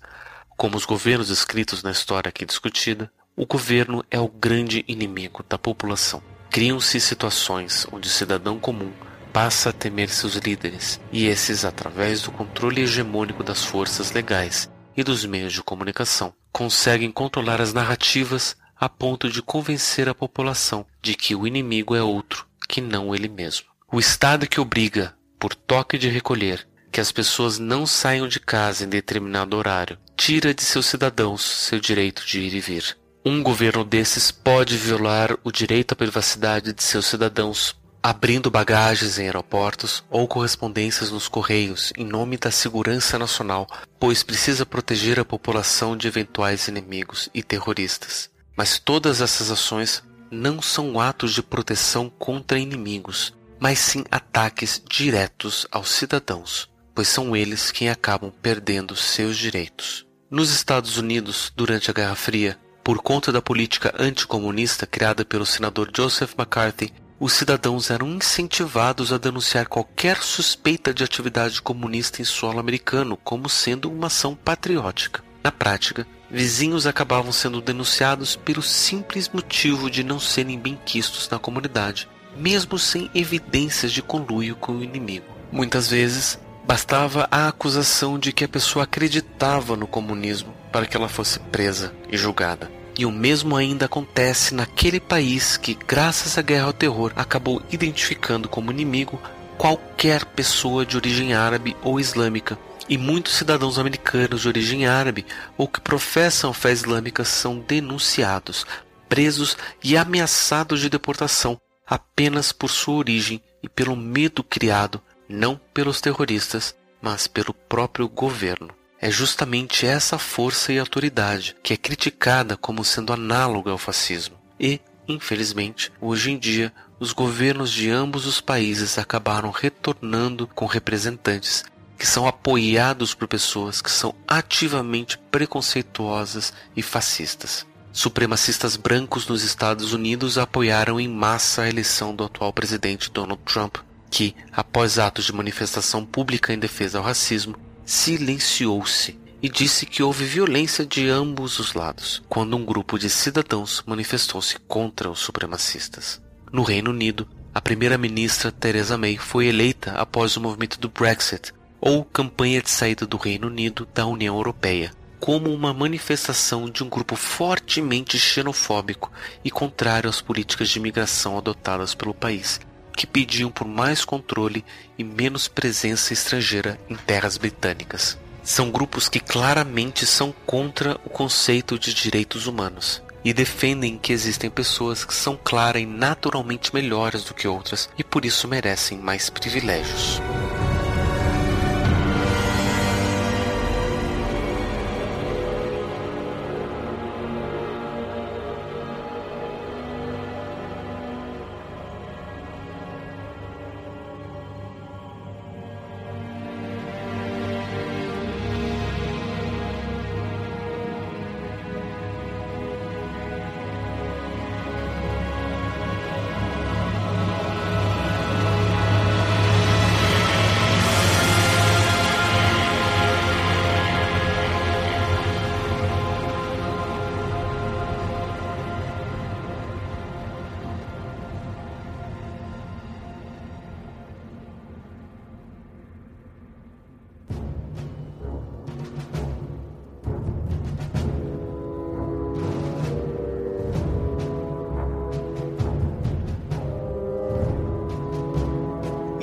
Como 0.56 0.78
os 0.78 0.86
governos 0.86 1.30
descritos 1.30 1.82
na 1.82 1.90
história 1.90 2.30
aqui 2.30 2.46
discutida, 2.46 3.12
o 3.36 3.48
governo 3.48 4.06
é 4.12 4.20
o 4.20 4.28
grande 4.28 4.86
inimigo 4.88 5.44
da 5.50 5.58
população. 5.58 6.22
Criam-se 6.52 7.00
situações 7.00 7.88
onde 7.92 8.08
o 8.08 8.12
cidadão 8.12 8.60
comum 8.60 8.92
passa 9.34 9.72
a 9.72 9.74
temer 9.74 10.10
seus 10.10 10.36
líderes, 10.36 11.02
e 11.12 11.26
esses, 11.26 11.66
através 11.66 12.22
do 12.22 12.32
controle 12.32 12.84
hegemônico 12.84 13.44
das 13.44 13.66
forças 13.66 14.12
legais 14.12 14.70
e 14.96 15.04
dos 15.04 15.26
meios 15.26 15.54
de 15.54 15.64
comunicação, 15.64 16.32
conseguem 16.52 17.12
controlar 17.12 17.60
as 17.60 17.74
narrativas 17.74 18.56
a 18.80 18.88
ponto 18.88 19.30
de 19.30 19.42
convencer 19.42 20.08
a 20.08 20.16
população 20.16 20.86
de 21.02 21.14
que 21.14 21.36
o 21.36 21.46
inimigo 21.46 21.96
é 21.96 22.02
outro 22.02 22.48
que 22.68 22.80
não 22.80 23.14
ele 23.14 23.28
mesmo. 23.28 23.66
O 23.92 24.00
Estado 24.00 24.48
que 24.48 24.62
obriga, 24.62 25.14
por 25.38 25.54
toque 25.54 25.98
de 25.98 26.08
recolher, 26.08 26.66
que 26.92 27.02
as 27.02 27.12
pessoas 27.12 27.60
não 27.60 27.86
saiam 27.86 28.28
de 28.28 28.40
casa 28.40 28.86
em 28.86 28.90
determinado 28.90 29.58
horário, 29.58 29.98
tira 30.16 30.54
de 30.54 30.64
seus 30.64 30.86
cidadãos 30.86 31.42
seu 31.42 31.80
direito 31.80 32.26
de 32.26 32.40
ir 32.40 32.54
e 32.54 32.60
vir. 32.62 32.98
Um 33.26 33.44
governo 33.44 33.84
desses 33.84 34.32
pode 34.32 34.78
violar 34.78 35.38
o 35.44 35.52
direito 35.52 35.92
à 35.92 35.96
privacidade 35.96 36.72
de 36.72 36.82
seus 36.82 37.06
cidadãos, 37.06 37.76
abrindo 38.02 38.50
bagagens 38.50 39.20
em 39.20 39.24
aeroportos 39.24 40.04
ou 40.10 40.26
correspondências 40.26 41.12
nos 41.12 41.28
correios 41.28 41.92
em 41.98 42.06
nome 42.06 42.38
da 42.38 42.50
segurança 42.50 43.20
nacional, 43.20 43.68
pois 44.00 44.24
precisa 44.24 44.66
proteger 44.66 45.20
a 45.20 45.26
população 45.26 45.98
de 45.98 46.08
eventuais 46.08 46.70
inimigos 46.70 47.28
e 47.34 47.44
terroristas. 47.44 48.30
Mas 48.60 48.78
todas 48.78 49.22
essas 49.22 49.50
ações 49.50 50.04
não 50.30 50.62
são 50.62 51.00
atos 51.00 51.34
de 51.34 51.42
proteção 51.42 52.10
contra 52.10 52.60
inimigos, 52.60 53.34
mas 53.58 53.80
sim 53.80 54.04
ataques 54.12 54.84
diretos 54.86 55.66
aos 55.72 55.90
cidadãos 55.90 56.70
pois 57.00 57.08
são 57.08 57.34
eles 57.34 57.72
quem 57.72 57.90
acabam 57.90 58.30
perdendo 58.42 58.94
seus 58.94 59.38
direitos. 59.38 60.06
Nos 60.30 60.52
Estados 60.52 60.98
Unidos, 60.98 61.50
durante 61.56 61.90
a 61.90 61.94
Guerra 61.94 62.14
Fria, 62.14 62.60
por 62.84 63.02
conta 63.02 63.32
da 63.32 63.42
política 63.42 63.96
anticomunista 63.98 64.86
criada 64.86 65.24
pelo 65.24 65.46
senador 65.46 65.90
Joseph 65.96 66.34
McCarthy, 66.38 66.94
os 67.18 67.32
cidadãos 67.32 67.90
eram 67.90 68.10
incentivados 68.10 69.14
a 69.14 69.18
denunciar 69.18 69.68
qualquer 69.68 70.22
suspeita 70.22 70.94
de 70.94 71.02
atividade 71.02 71.62
comunista 71.62 72.22
em 72.22 72.26
solo 72.26 72.60
americano 72.60 73.16
como 73.16 73.48
sendo 73.48 73.90
uma 73.90 74.08
ação 74.08 74.36
patriótica. 74.36 75.24
Na 75.42 75.54
prática, 75.54 76.06
vizinhos 76.32 76.88
acabavam 76.88 77.32
sendo 77.32 77.62
denunciados 77.62 78.36
pelo 78.36 78.62
simples 78.62 79.30
motivo 79.30 79.90
de 79.90 80.04
não 80.04 80.20
serem 80.20 80.60
benquistos 80.60 81.30
na 81.30 81.40
comunidade, 81.40 82.08
mesmo 82.38 82.78
sem 82.78 83.10
evidências 83.14 83.92
de 83.92 84.02
conluio 84.02 84.56
com 84.56 84.74
o 84.74 84.84
inimigo. 84.84 85.26
Muitas 85.52 85.90
vezes, 85.90 86.40
Bastava 86.70 87.28
a 87.32 87.48
acusação 87.48 88.20
de 88.20 88.32
que 88.32 88.44
a 88.44 88.48
pessoa 88.48 88.84
acreditava 88.84 89.76
no 89.76 89.88
comunismo 89.88 90.54
para 90.72 90.86
que 90.86 90.96
ela 90.96 91.10
fosse 91.10 91.40
presa 91.40 91.92
e 92.12 92.16
julgada. 92.16 92.72
E 92.96 93.08
o 93.08 93.12
mesmo 93.12 93.56
ainda 93.56 93.88
acontece 93.88 94.54
naquele 94.54 95.00
país 95.00 95.58
que, 95.58 95.74
graças 95.74 96.38
à 96.38 96.44
guerra 96.44 96.66
ao 96.66 96.74
terror, 96.74 97.12
acabou 97.16 97.60
identificando 97.72 98.48
como 98.48 98.70
inimigo 98.70 99.20
qualquer 99.58 100.24
pessoa 100.24 100.86
de 100.86 100.96
origem 100.96 101.34
árabe 101.34 101.76
ou 101.82 102.00
islâmica. 102.00 102.56
E 102.90 102.98
muitos 102.98 103.36
cidadãos 103.36 103.78
americanos 103.78 104.42
de 104.42 104.48
origem 104.48 104.88
árabe 104.88 105.24
ou 105.56 105.68
que 105.68 105.80
professam 105.80 106.52
fé 106.52 106.72
islâmica 106.72 107.24
são 107.24 107.60
denunciados, 107.60 108.66
presos 109.08 109.56
e 109.84 109.96
ameaçados 109.96 110.82
de 110.82 110.90
deportação 110.90 111.62
apenas 111.86 112.52
por 112.52 112.70
sua 112.70 112.96
origem 112.96 113.42
e 113.62 113.70
pelo 113.70 113.96
medo 113.96 114.44
criado 114.44 115.00
não 115.28 115.60
pelos 115.72 116.02
terroristas, 116.02 116.76
mas 117.00 117.28
pelo 117.28 117.54
próprio 117.54 118.10
governo. 118.10 118.70
É 119.00 119.12
justamente 119.12 119.86
essa 119.86 120.18
força 120.18 120.74
e 120.74 120.80
autoridade 120.80 121.56
que 121.62 121.74
é 121.74 121.78
criticada 121.78 122.58
como 122.58 122.84
sendo 122.84 123.14
análoga 123.14 123.70
ao 123.70 123.78
fascismo. 123.78 124.36
E, 124.60 124.82
infelizmente, 125.08 125.92
hoje 126.02 126.32
em 126.32 126.38
dia, 126.38 126.74
os 127.00 127.14
governos 127.14 127.72
de 127.72 127.90
ambos 127.90 128.26
os 128.26 128.42
países 128.42 128.98
acabaram 128.98 129.52
retornando 129.52 130.48
com 130.48 130.66
representantes 130.66 131.64
que 132.00 132.08
são 132.08 132.26
apoiados 132.26 133.14
por 133.14 133.28
pessoas 133.28 133.82
que 133.82 133.92
são 133.92 134.16
ativamente 134.26 135.18
preconceituosas 135.30 136.54
e 136.76 136.82
fascistas. 136.82 137.68
Supremacistas 137.92 138.78
brancos 138.78 139.28
nos 139.28 139.44
Estados 139.44 139.92
Unidos 139.92 140.38
apoiaram 140.38 141.00
em 141.00 141.08
massa 141.10 141.64
a 141.64 141.70
eleição 141.70 142.16
do 142.16 142.24
atual 142.24 142.54
presidente 142.54 143.12
Donald 143.12 143.42
Trump 143.44 143.78
que, 144.10 144.36
após 144.52 144.98
atos 144.98 145.26
de 145.26 145.34
manifestação 145.34 146.06
pública 146.06 146.54
em 146.54 146.58
defesa 146.58 146.98
ao 146.98 147.04
racismo, 147.04 147.56
silenciou-se 147.86 149.20
e 149.42 149.48
disse 149.48 149.86
que 149.86 150.04
houve 150.04 150.26
violência 150.26 150.86
de 150.86 151.08
ambos 151.10 151.60
os 151.60 151.74
lados, 151.74 152.22
quando 152.28 152.58
um 152.58 152.66
grupo 152.66 152.98
de 152.98 153.10
cidadãos 153.10 153.84
manifestou-se 153.86 154.58
contra 154.68 155.10
os 155.10 155.20
supremacistas. 155.20 156.22
No 156.52 156.64
Reino 156.64 156.92
Unido, 156.92 157.28
a 157.54 157.62
primeira-ministra 157.62 158.52
Theresa 158.52 158.98
May 158.98 159.18
foi 159.18 159.48
eleita 159.48 159.92
após 159.94 160.36
o 160.36 160.42
movimento 160.42 160.80
do 160.80 160.90
Brexit, 160.90 161.54
ou 161.82 162.04
campanha 162.04 162.62
de 162.62 162.70
saída 162.70 163.06
do 163.06 163.18
Reino 163.18 163.48
Unido 163.48 163.88
da 163.94 164.06
União 164.06 164.36
Europeia, 164.36 164.92
como 165.20 165.54
uma 165.54 165.74
manifestação 165.74 166.70
de 166.70 166.84
um 166.84 166.90
grupo 166.90 167.16
fortemente 167.16 168.18
xenofóbico 168.18 169.12
e 169.44 169.52
contrário 169.52 170.10
às 170.10 170.22
políticas 170.22 170.70
de 170.70 170.80
imigração 170.80 171.38
adotadas 171.38 171.94
pelo 171.94 172.14
país, 172.14 172.60
que 172.96 173.06
pediam 173.06 173.52
por 173.52 173.68
mais 173.68 174.04
controle 174.04 174.64
e 174.98 175.04
menos 175.04 175.48
presença 175.48 176.14
estrangeira 176.14 176.80
em 176.90 176.96
terras 176.96 177.38
britânicas. 177.38 178.18
São 178.44 178.72
grupos 178.72 179.08
que 179.08 179.20
claramente 179.20 180.06
são 180.06 180.34
contra 180.46 181.00
o 181.06 181.10
conceito 181.10 181.78
de 181.78 181.94
direitos 181.94 182.48
humanos 182.48 183.02
e 183.24 183.34
defendem 183.34 183.98
que 183.98 184.14
existem 184.14 184.50
pessoas 184.50 185.04
que 185.04 185.14
são 185.14 185.38
clara 185.42 185.80
e 185.80 185.86
naturalmente 185.86 186.74
melhores 186.74 187.24
do 187.24 187.34
que 187.34 187.48
outras 187.48 187.90
e 187.98 188.04
por 188.04 188.26
isso 188.26 188.48
merecem 188.48 188.98
mais 188.98 189.30
privilégios. 189.30 190.22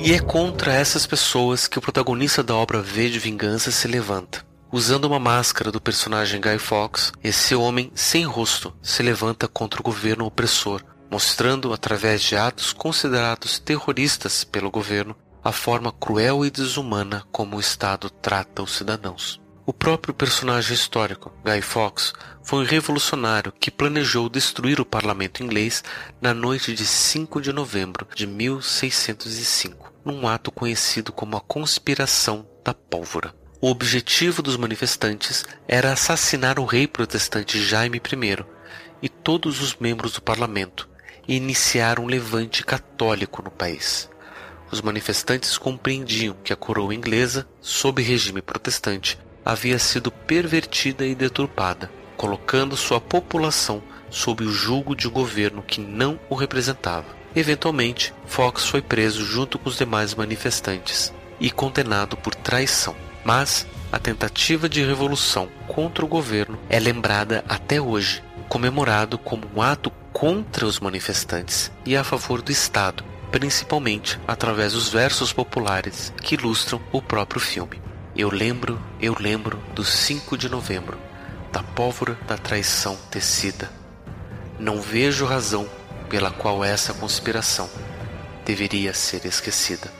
E 0.07 0.13
é 0.13 0.19
contra 0.19 0.73
essas 0.73 1.05
pessoas 1.05 1.67
que 1.67 1.77
o 1.77 1.81
protagonista 1.81 2.41
da 2.41 2.55
obra 2.55 2.81
V 2.81 3.09
de 3.09 3.19
Vingança 3.19 3.71
se 3.71 3.89
levanta. 3.89 4.41
Usando 4.71 5.03
uma 5.03 5.19
máscara 5.19 5.69
do 5.69 5.81
personagem 5.81 6.39
Guy 6.39 6.57
Fawkes, 6.59 7.11
esse 7.21 7.53
homem 7.53 7.91
sem 7.93 8.23
rosto 8.23 8.73
se 8.81 9.03
levanta 9.03 9.49
contra 9.49 9.81
o 9.81 9.83
governo 9.83 10.25
opressor, 10.25 10.81
mostrando, 11.11 11.73
através 11.73 12.21
de 12.21 12.37
atos 12.37 12.71
considerados 12.71 13.59
terroristas 13.59 14.45
pelo 14.45 14.71
governo, 14.71 15.13
a 15.43 15.51
forma 15.51 15.91
cruel 15.91 16.45
e 16.45 16.49
desumana 16.49 17.25
como 17.29 17.57
o 17.57 17.59
Estado 17.59 18.09
trata 18.09 18.63
os 18.63 18.77
cidadãos. 18.77 19.41
O 19.69 19.73
próprio 19.73 20.13
personagem 20.13 20.73
histórico, 20.73 21.29
Guy 21.43 21.61
Fawkes, 21.61 22.13
foi 22.41 22.63
um 22.63 22.65
revolucionário 22.65 23.51
que 23.51 23.69
planejou 23.69 24.29
destruir 24.29 24.79
o 24.79 24.85
parlamento 24.85 25.43
inglês 25.43 25.83
na 26.21 26.33
noite 26.33 26.73
de 26.73 26.85
5 26.85 27.41
de 27.41 27.51
novembro 27.51 28.07
de 28.15 28.25
1605, 28.25 29.91
num 30.05 30.25
ato 30.25 30.53
conhecido 30.53 31.11
como 31.11 31.35
a 31.35 31.41
Conspiração 31.41 32.47
da 32.63 32.73
Pólvora. 32.73 33.35
O 33.59 33.69
objetivo 33.69 34.41
dos 34.41 34.55
manifestantes 34.55 35.43
era 35.67 35.91
assassinar 35.91 36.61
o 36.61 36.65
rei 36.65 36.87
protestante 36.87 37.61
Jaime 37.61 37.97
I 37.97 38.45
e 39.01 39.09
todos 39.09 39.59
os 39.59 39.75
membros 39.75 40.13
do 40.13 40.21
parlamento 40.21 40.87
e 41.27 41.35
iniciar 41.35 41.99
um 41.99 42.05
levante 42.05 42.63
católico 42.63 43.41
no 43.43 43.51
país. 43.51 44.09
Os 44.71 44.79
manifestantes 44.79 45.57
compreendiam 45.57 46.37
que 46.41 46.53
a 46.53 46.55
coroa 46.55 46.95
inglesa, 46.95 47.45
sob 47.59 48.01
regime 48.01 48.41
protestante, 48.41 49.17
havia 49.47 49.79
sido 49.79 50.11
pervertida 50.11 51.05
e 51.05 51.15
deturpada, 51.15 51.89
colocando 52.17 52.75
sua 52.75 52.99
população 52.99 53.81
sob 54.09 54.43
o 54.43 54.51
julgo 54.51 54.93
de 54.93 55.07
um 55.07 55.11
governo 55.11 55.63
que 55.63 55.79
não 55.79 56.19
o 56.29 56.35
representava. 56.35 57.05
Eventualmente, 57.33 58.13
Fox 58.25 58.67
foi 58.67 58.81
preso 58.81 59.23
junto 59.23 59.57
com 59.57 59.69
os 59.69 59.77
demais 59.77 60.13
manifestantes 60.13 61.13
e 61.39 61.49
condenado 61.49 62.17
por 62.17 62.35
traição. 62.35 62.93
Mas 63.23 63.65
a 63.89 63.97
tentativa 63.97 64.67
de 64.67 64.83
revolução 64.83 65.47
contra 65.65 66.03
o 66.03 66.09
governo 66.09 66.59
é 66.69 66.77
lembrada 66.77 67.45
até 67.47 67.79
hoje, 67.79 68.21
comemorado 68.49 69.17
como 69.17 69.49
um 69.55 69.61
ato 69.61 69.89
contra 70.11 70.65
os 70.65 70.81
manifestantes 70.81 71.71
e 71.85 71.95
a 71.95 72.03
favor 72.03 72.41
do 72.41 72.51
Estado, 72.51 73.01
principalmente 73.31 74.19
através 74.27 74.73
dos 74.73 74.89
versos 74.89 75.31
populares 75.31 76.11
que 76.21 76.35
ilustram 76.35 76.81
o 76.91 77.01
próprio 77.01 77.39
filme. 77.39 77.86
Eu 78.17 78.31
lembro, 78.31 78.81
eu 78.99 79.15
lembro 79.19 79.61
do 79.75 79.85
5 79.85 80.35
de 80.35 80.49
novembro, 80.49 80.97
da 81.53 81.61
pólvora 81.61 82.17
da 82.27 82.35
traição 82.35 82.97
tecida. 83.11 83.71
Não 84.59 84.81
vejo 84.81 85.23
razão 85.23 85.69
pela 86.09 86.31
qual 86.31 86.63
essa 86.63 86.95
conspiração 86.95 87.69
deveria 88.43 88.91
ser 88.91 89.23
esquecida. 89.27 89.93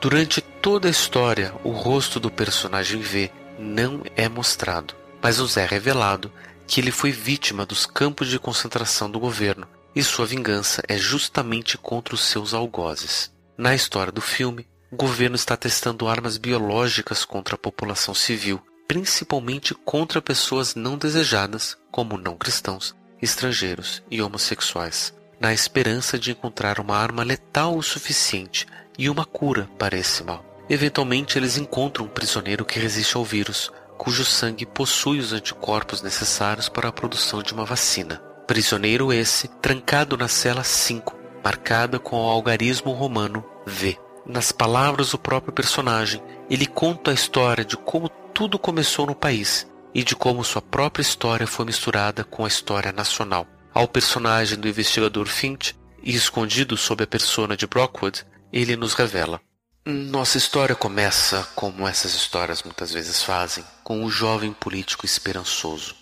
Durante 0.00 0.40
toda 0.40 0.88
a 0.88 0.90
história, 0.90 1.54
o 1.62 1.70
rosto 1.70 2.18
do 2.18 2.28
personagem 2.28 3.00
V 3.00 3.30
não 3.56 4.02
é 4.16 4.28
mostrado, 4.28 4.92
mas 5.22 5.38
nos 5.38 5.56
é 5.56 5.64
revelado 5.64 6.32
que 6.66 6.80
ele 6.80 6.90
foi 6.90 7.12
vítima 7.12 7.64
dos 7.64 7.86
campos 7.86 8.26
de 8.26 8.38
concentração 8.40 9.08
do 9.08 9.20
governo 9.20 9.68
e 9.94 10.02
sua 10.02 10.26
vingança 10.26 10.82
é 10.88 10.98
justamente 10.98 11.78
contra 11.78 12.16
os 12.16 12.24
seus 12.24 12.52
algozes. 12.52 13.30
Na 13.56 13.76
história 13.76 14.10
do 14.10 14.20
filme, 14.20 14.66
o 14.90 14.96
governo 14.96 15.36
está 15.36 15.56
testando 15.56 16.08
armas 16.08 16.36
biológicas 16.36 17.24
contra 17.24 17.54
a 17.54 17.58
população 17.58 18.12
civil, 18.12 18.60
principalmente 18.88 19.72
contra 19.72 20.20
pessoas 20.20 20.74
não 20.74 20.98
desejadas, 20.98 21.78
como 21.92 22.18
não 22.18 22.36
cristãos, 22.36 22.94
estrangeiros 23.22 24.02
e 24.10 24.20
homossexuais, 24.20 25.14
na 25.38 25.54
esperança 25.54 26.18
de 26.18 26.32
encontrar 26.32 26.80
uma 26.80 26.96
arma 26.96 27.22
letal 27.22 27.76
o 27.76 27.82
suficiente 27.82 28.66
e 28.98 29.08
uma 29.08 29.24
cura 29.24 29.70
para 29.78 29.96
esse 29.96 30.24
mal. 30.24 30.44
Eventualmente, 30.68 31.38
eles 31.38 31.56
encontram 31.56 32.06
um 32.06 32.08
prisioneiro 32.08 32.64
que 32.64 32.80
resiste 32.80 33.16
ao 33.16 33.24
vírus, 33.24 33.70
cujo 33.96 34.24
sangue 34.24 34.66
possui 34.66 35.20
os 35.20 35.32
anticorpos 35.32 36.02
necessários 36.02 36.68
para 36.68 36.88
a 36.88 36.92
produção 36.92 37.42
de 37.42 37.52
uma 37.52 37.64
vacina. 37.64 38.20
Prisioneiro 38.46 39.12
esse 39.12 39.46
trancado 39.46 40.16
na 40.16 40.26
cela 40.26 40.64
5, 40.64 41.16
marcada 41.44 41.98
com 42.00 42.16
o 42.16 42.28
algarismo 42.28 42.90
romano 42.92 43.44
V. 43.64 43.96
Nas 44.26 44.52
palavras 44.52 45.10
do 45.10 45.18
próprio 45.18 45.52
personagem, 45.52 46.22
ele 46.48 46.66
conta 46.66 47.10
a 47.10 47.14
história 47.14 47.64
de 47.64 47.76
como 47.76 48.08
tudo 48.08 48.58
começou 48.58 49.06
no 49.06 49.14
país 49.14 49.66
e 49.94 50.02
de 50.04 50.14
como 50.14 50.44
sua 50.44 50.62
própria 50.62 51.02
história 51.02 51.46
foi 51.46 51.64
misturada 51.64 52.24
com 52.24 52.44
a 52.44 52.48
história 52.48 52.92
nacional. 52.92 53.46
Ao 53.72 53.88
personagem 53.88 54.58
do 54.58 54.68
investigador 54.68 55.26
Finch, 55.26 55.74
e 56.02 56.14
escondido 56.14 56.76
sob 56.76 57.04
a 57.04 57.06
persona 57.06 57.56
de 57.56 57.66
Brockwood, 57.66 58.24
ele 58.52 58.76
nos 58.76 58.94
revela. 58.94 59.40
Nossa 59.84 60.38
história 60.38 60.74
começa, 60.74 61.48
como 61.54 61.88
essas 61.88 62.14
histórias 62.14 62.62
muitas 62.62 62.92
vezes 62.92 63.22
fazem, 63.22 63.64
com 63.82 64.02
um 64.02 64.10
jovem 64.10 64.52
político 64.52 65.06
esperançoso, 65.06 65.94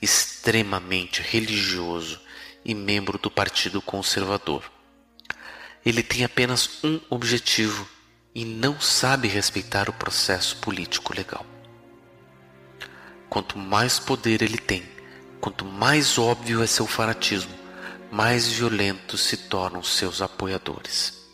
extremamente 0.00 1.22
religioso 1.22 2.20
e 2.64 2.74
membro 2.74 3.18
do 3.18 3.30
Partido 3.30 3.80
Conservador. 3.82 4.62
Ele 5.86 6.02
tem 6.02 6.24
apenas 6.24 6.82
um 6.82 7.00
objetivo 7.08 7.88
e 8.34 8.44
não 8.44 8.80
sabe 8.80 9.28
respeitar 9.28 9.88
o 9.88 9.92
processo 9.92 10.56
político 10.56 11.14
legal. 11.14 11.46
Quanto 13.30 13.56
mais 13.56 14.00
poder 14.00 14.42
ele 14.42 14.58
tem, 14.58 14.82
quanto 15.40 15.64
mais 15.64 16.18
óbvio 16.18 16.60
é 16.60 16.66
seu 16.66 16.88
fanatismo, 16.88 17.54
mais 18.10 18.48
violentos 18.48 19.20
se 19.20 19.36
tornam 19.36 19.80
seus 19.80 20.20
apoiadores. 20.20 21.24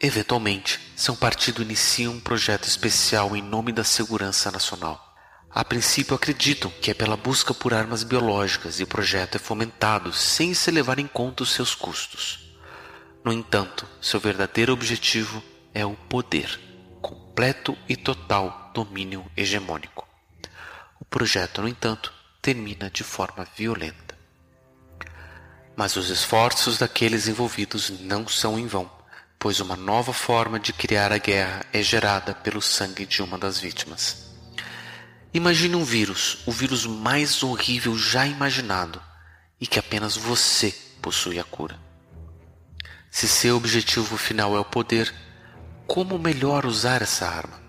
Eventualmente, 0.00 0.78
seu 0.94 1.16
partido 1.16 1.60
inicia 1.60 2.08
um 2.08 2.20
projeto 2.20 2.68
especial 2.68 3.34
em 3.34 3.42
nome 3.42 3.72
da 3.72 3.82
segurança 3.82 4.48
nacional. 4.52 5.12
A 5.50 5.64
princípio 5.64 6.14
acreditam 6.14 6.70
que 6.80 6.92
é 6.92 6.94
pela 6.94 7.16
busca 7.16 7.52
por 7.52 7.74
armas 7.74 8.04
biológicas 8.04 8.78
e 8.78 8.84
o 8.84 8.86
projeto 8.86 9.34
é 9.34 9.38
fomentado 9.40 10.12
sem 10.12 10.54
se 10.54 10.70
levar 10.70 11.00
em 11.00 11.08
conta 11.08 11.42
os 11.42 11.50
seus 11.50 11.74
custos. 11.74 12.43
No 13.24 13.32
entanto, 13.32 13.88
seu 14.02 14.20
verdadeiro 14.20 14.74
objetivo 14.74 15.42
é 15.72 15.82
o 15.86 15.94
poder, 15.94 16.60
completo 17.00 17.74
e 17.88 17.96
total 17.96 18.70
domínio 18.74 19.24
hegemônico. 19.34 20.06
O 21.00 21.06
projeto, 21.06 21.62
no 21.62 21.68
entanto, 21.68 22.12
termina 22.42 22.90
de 22.90 23.02
forma 23.02 23.48
violenta. 23.56 24.14
Mas 25.74 25.96
os 25.96 26.10
esforços 26.10 26.76
daqueles 26.76 27.26
envolvidos 27.26 27.88
não 27.88 28.28
são 28.28 28.58
em 28.58 28.66
vão, 28.66 28.90
pois 29.38 29.58
uma 29.58 29.74
nova 29.74 30.12
forma 30.12 30.60
de 30.60 30.74
criar 30.74 31.10
a 31.10 31.16
guerra 31.16 31.64
é 31.72 31.82
gerada 31.82 32.34
pelo 32.34 32.60
sangue 32.60 33.06
de 33.06 33.22
uma 33.22 33.38
das 33.38 33.58
vítimas. 33.58 34.34
Imagine 35.32 35.76
um 35.76 35.84
vírus, 35.84 36.40
o 36.44 36.52
vírus 36.52 36.84
mais 36.84 37.42
horrível 37.42 37.96
já 37.96 38.26
imaginado, 38.26 39.02
e 39.58 39.66
que 39.66 39.78
apenas 39.78 40.14
você 40.14 40.72
possui 41.00 41.38
a 41.38 41.44
cura. 41.44 41.83
Se 43.14 43.28
seu 43.28 43.56
objetivo 43.56 44.16
final 44.16 44.56
é 44.56 44.58
o 44.58 44.64
poder, 44.64 45.14
como 45.86 46.18
melhor 46.18 46.66
usar 46.66 47.00
essa 47.00 47.28
arma? 47.28 47.62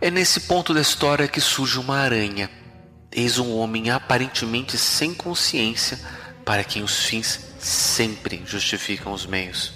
É 0.00 0.10
nesse 0.10 0.40
ponto 0.40 0.74
da 0.74 0.80
história 0.80 1.28
que 1.28 1.40
surge 1.40 1.78
uma 1.78 1.98
aranha. 1.98 2.50
Eis 3.12 3.38
um 3.38 3.54
homem 3.54 3.90
aparentemente 3.90 4.76
sem 4.76 5.14
consciência, 5.14 5.96
para 6.44 6.64
quem 6.64 6.82
os 6.82 7.04
fins 7.04 7.38
sempre 7.60 8.42
justificam 8.44 9.12
os 9.12 9.26
meios. 9.26 9.72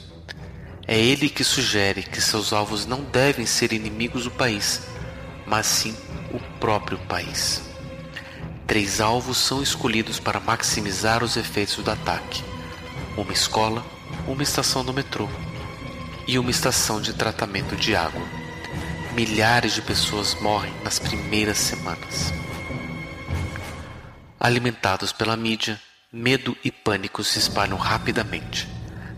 É 0.84 0.98
ele 0.98 1.28
que 1.28 1.44
sugere 1.44 2.02
que 2.02 2.20
seus 2.20 2.52
alvos 2.52 2.86
não 2.86 3.04
devem 3.04 3.46
ser 3.46 3.72
inimigos 3.72 4.24
do 4.24 4.32
país, 4.32 4.82
mas 5.46 5.64
sim 5.64 5.96
o 6.32 6.40
próprio 6.58 6.98
país. 7.06 7.62
Três 8.66 9.00
alvos 9.00 9.38
são 9.38 9.62
escolhidos 9.62 10.18
para 10.18 10.40
maximizar 10.40 11.22
os 11.22 11.36
efeitos 11.36 11.76
do 11.76 11.88
ataque: 11.92 12.42
uma 13.16 13.32
escola, 13.32 13.86
uma 14.26 14.42
estação 14.42 14.84
do 14.84 14.92
metrô 14.92 15.28
e 16.28 16.38
uma 16.38 16.50
estação 16.50 17.00
de 17.00 17.14
tratamento 17.14 17.74
de 17.74 17.96
água. 17.96 18.22
Milhares 19.14 19.74
de 19.74 19.80
pessoas 19.80 20.34
morrem 20.34 20.72
nas 20.84 20.98
primeiras 20.98 21.56
semanas. 21.56 22.32
Alimentados 24.38 25.10
pela 25.10 25.36
mídia, 25.36 25.80
medo 26.12 26.56
e 26.62 26.70
pânico 26.70 27.24
se 27.24 27.38
espalham 27.38 27.78
rapidamente, 27.78 28.68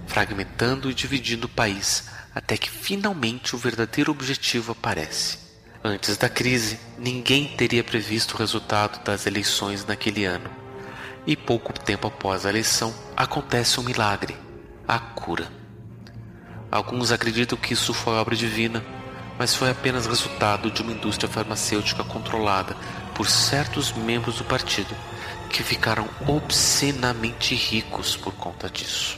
fragmentando 0.06 0.88
e 0.88 0.94
dividindo 0.94 1.46
o 1.46 1.50
país 1.50 2.08
até 2.32 2.56
que 2.56 2.70
finalmente 2.70 3.56
o 3.56 3.58
verdadeiro 3.58 4.12
objetivo 4.12 4.70
aparece. 4.70 5.38
Antes 5.82 6.16
da 6.16 6.28
crise, 6.28 6.78
ninguém 6.96 7.48
teria 7.48 7.82
previsto 7.82 8.34
o 8.34 8.38
resultado 8.38 9.02
das 9.02 9.26
eleições 9.26 9.84
naquele 9.84 10.24
ano. 10.24 10.48
E 11.26 11.36
pouco 11.36 11.72
tempo 11.72 12.06
após 12.06 12.46
a 12.46 12.50
eleição, 12.50 12.94
acontece 13.16 13.80
um 13.80 13.82
milagre 13.82 14.36
a 14.90 14.98
cura. 14.98 15.46
Alguns 16.68 17.12
acreditam 17.12 17.56
que 17.56 17.74
isso 17.74 17.94
foi 17.94 18.14
obra 18.14 18.34
divina, 18.34 18.84
mas 19.38 19.54
foi 19.54 19.70
apenas 19.70 20.04
resultado 20.04 20.68
de 20.68 20.82
uma 20.82 20.90
indústria 20.90 21.30
farmacêutica 21.30 22.02
controlada 22.02 22.76
por 23.14 23.28
certos 23.28 23.92
membros 23.92 24.38
do 24.38 24.44
partido 24.44 24.92
que 25.48 25.62
ficaram 25.62 26.08
obscenamente 26.26 27.54
ricos 27.54 28.16
por 28.16 28.32
conta 28.34 28.68
disso. 28.68 29.16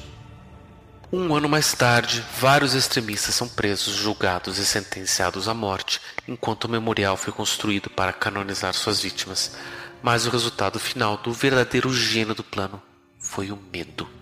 Um 1.11 1.35
ano 1.35 1.49
mais 1.49 1.73
tarde, 1.73 2.23
vários 2.39 2.75
extremistas 2.75 3.35
são 3.35 3.49
presos, 3.49 3.95
julgados 3.97 4.59
e 4.59 4.67
sentenciados 4.67 5.49
à 5.49 5.55
morte, 5.55 6.03
enquanto 6.29 6.65
o 6.65 6.71
memorial 6.71 7.17
foi 7.17 7.33
construído 7.33 7.89
para 7.89 8.13
canonizar 8.13 8.75
suas 8.75 9.01
vítimas. 9.01 9.57
Mas 10.03 10.27
o 10.27 10.31
resultado 10.31 10.79
final 10.79 11.17
do 11.17 11.33
verdadeiro 11.33 11.93
gênio 11.95 12.35
do 12.35 12.45
plano 12.45 12.83
foi 13.19 13.51
o 13.51 13.59
medo. 13.73 14.22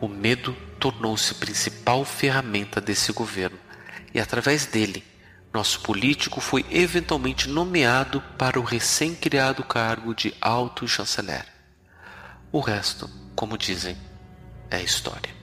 O 0.00 0.06
medo 0.06 0.56
tornou-se 0.78 1.34
principal 1.34 2.04
ferramenta 2.04 2.80
desse 2.80 3.12
governo, 3.12 3.58
e 4.14 4.20
através 4.20 4.64
dele, 4.66 5.04
nosso 5.52 5.80
político 5.80 6.40
foi 6.40 6.64
eventualmente 6.70 7.48
nomeado 7.48 8.20
para 8.38 8.60
o 8.60 8.62
recém-criado 8.62 9.64
cargo 9.64 10.14
de 10.14 10.32
alto 10.40 10.86
chanceler. 10.86 11.46
O 12.52 12.60
resto, 12.60 13.10
como 13.34 13.58
dizem, 13.58 13.96
é 14.70 14.82
história. 14.82 15.36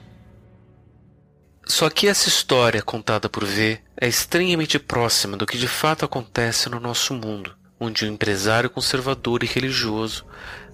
Só 1.67 1.89
que 1.89 2.07
essa 2.07 2.29
história 2.29 2.81
contada 2.81 3.27
por 3.27 3.43
V 3.43 3.81
é 3.99 4.07
estranhamente 4.07 4.77
próxima 4.77 5.35
do 5.35 5.45
que 5.45 5.57
de 5.57 5.67
fato 5.67 6.05
acontece 6.05 6.69
no 6.69 6.79
nosso 6.79 7.13
mundo, 7.13 7.55
onde 7.79 8.05
um 8.05 8.13
empresário 8.13 8.69
conservador 8.69 9.43
e 9.43 9.47
religioso 9.47 10.25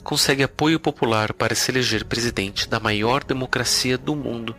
consegue 0.03 0.43
apoio 0.43 0.79
popular 0.79 1.33
para 1.33 1.55
se 1.55 1.71
eleger 1.71 2.05
presidente 2.05 2.67
da 2.67 2.79
maior 2.79 3.23
democracia 3.23 3.97
do 3.97 4.15
mundo, 4.15 4.55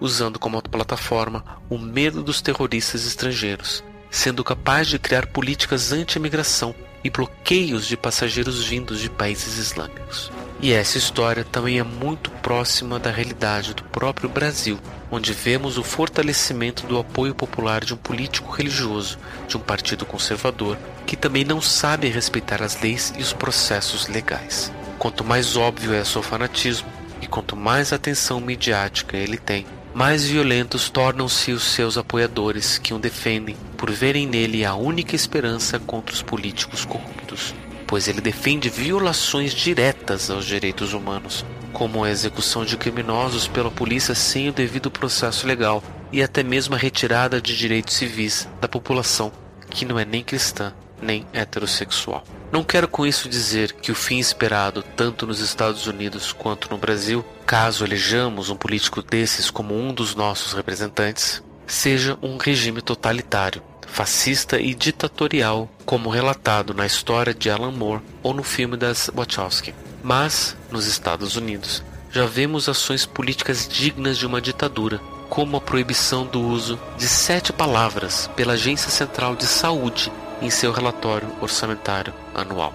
usando 0.00 0.38
como 0.38 0.60
plataforma 0.62 1.44
o 1.68 1.78
medo 1.78 2.22
dos 2.22 2.40
terroristas 2.40 3.06
estrangeiros, 3.06 3.84
sendo 4.10 4.42
capaz 4.42 4.88
de 4.88 4.98
criar 4.98 5.26
políticas 5.26 5.92
anti-imigração 5.92 6.74
e 7.02 7.10
bloqueios 7.10 7.86
de 7.86 7.96
passageiros 7.96 8.64
vindos 8.64 9.00
de 9.00 9.08
países 9.08 9.56
islâmicos. 9.58 10.30
E 10.62 10.72
essa 10.72 10.98
história 10.98 11.42
também 11.42 11.78
é 11.78 11.82
muito 11.82 12.30
próxima 12.30 12.98
da 12.98 13.10
realidade 13.10 13.72
do 13.72 13.82
próprio 13.84 14.28
Brasil, 14.28 14.78
onde 15.10 15.32
vemos 15.32 15.78
o 15.78 15.82
fortalecimento 15.82 16.86
do 16.86 16.98
apoio 16.98 17.34
popular 17.34 17.82
de 17.82 17.94
um 17.94 17.96
político 17.96 18.50
religioso, 18.52 19.18
de 19.48 19.56
um 19.56 19.60
partido 19.60 20.04
conservador, 20.04 20.76
que 21.06 21.16
também 21.16 21.44
não 21.44 21.62
sabe 21.62 22.08
respeitar 22.08 22.62
as 22.62 22.78
leis 22.80 23.12
e 23.16 23.22
os 23.22 23.32
processos 23.32 24.06
legais. 24.06 24.70
Quanto 25.00 25.24
mais 25.24 25.56
óbvio 25.56 25.92
é 25.92 26.04
seu 26.04 26.22
fanatismo 26.22 26.86
e 27.20 27.26
quanto 27.26 27.56
mais 27.56 27.92
atenção 27.92 28.40
midiática 28.40 29.16
ele 29.16 29.36
tem, 29.36 29.66
mais 29.92 30.24
violentos 30.24 30.88
tornam-se 30.88 31.50
os 31.50 31.64
seus 31.64 31.98
apoiadores 31.98 32.78
que 32.78 32.94
o 32.94 32.98
defendem 33.00 33.56
por 33.76 33.90
verem 33.90 34.28
nele 34.28 34.64
a 34.64 34.76
única 34.76 35.16
esperança 35.16 35.80
contra 35.80 36.14
os 36.14 36.22
políticos 36.22 36.84
corruptos 36.84 37.52
pois 37.90 38.06
ele 38.06 38.20
defende 38.20 38.70
violações 38.70 39.52
diretas 39.52 40.30
aos 40.30 40.46
direitos 40.46 40.92
humanos, 40.92 41.44
como 41.72 42.04
a 42.04 42.10
execução 42.10 42.64
de 42.64 42.76
criminosos 42.76 43.48
pela 43.48 43.68
polícia 43.68 44.14
sem 44.14 44.48
o 44.48 44.52
devido 44.52 44.92
processo 44.92 45.44
legal 45.44 45.82
e 46.12 46.22
até 46.22 46.40
mesmo 46.44 46.76
a 46.76 46.78
retirada 46.78 47.40
de 47.40 47.56
direitos 47.56 47.96
civis 47.96 48.48
da 48.60 48.68
população 48.68 49.32
que 49.68 49.84
não 49.84 49.98
é 49.98 50.04
nem 50.04 50.22
cristã 50.22 50.72
nem 51.02 51.26
heterossexual. 51.32 52.22
Não 52.52 52.64
quero 52.64 52.88
com 52.88 53.06
isso 53.06 53.28
dizer 53.28 53.72
que 53.74 53.92
o 53.92 53.94
fim 53.94 54.18
esperado 54.18 54.82
tanto 54.82 55.24
nos 55.24 55.38
Estados 55.38 55.86
Unidos 55.86 56.32
quanto 56.32 56.68
no 56.68 56.76
Brasil, 56.76 57.24
caso 57.46 57.84
elejamos 57.84 58.50
um 58.50 58.56
político 58.56 59.02
desses 59.02 59.50
como 59.50 59.78
um 59.78 59.94
dos 59.94 60.16
nossos 60.16 60.52
representantes, 60.52 61.40
seja 61.64 62.18
um 62.20 62.36
regime 62.38 62.82
totalitário, 62.82 63.62
fascista 63.86 64.60
e 64.60 64.74
ditatorial, 64.74 65.70
como 65.86 66.10
relatado 66.10 66.74
na 66.74 66.84
história 66.84 67.32
de 67.32 67.48
Alan 67.48 67.70
Moore 67.70 68.02
ou 68.20 68.34
no 68.34 68.42
filme 68.42 68.76
das 68.76 69.08
Wachowski. 69.14 69.72
Mas, 70.02 70.56
nos 70.72 70.86
Estados 70.86 71.36
Unidos, 71.36 71.84
já 72.10 72.26
vemos 72.26 72.68
ações 72.68 73.06
políticas 73.06 73.68
dignas 73.68 74.18
de 74.18 74.26
uma 74.26 74.40
ditadura, 74.40 74.98
como 75.28 75.56
a 75.56 75.60
proibição 75.60 76.26
do 76.26 76.40
uso 76.40 76.80
de 76.98 77.06
sete 77.06 77.52
palavras 77.52 78.28
pela 78.34 78.54
Agência 78.54 78.90
Central 78.90 79.36
de 79.36 79.46
Saúde 79.46 80.10
em 80.40 80.50
seu 80.50 80.72
relatório 80.72 81.28
orçamentário 81.40 82.12
anual. 82.34 82.74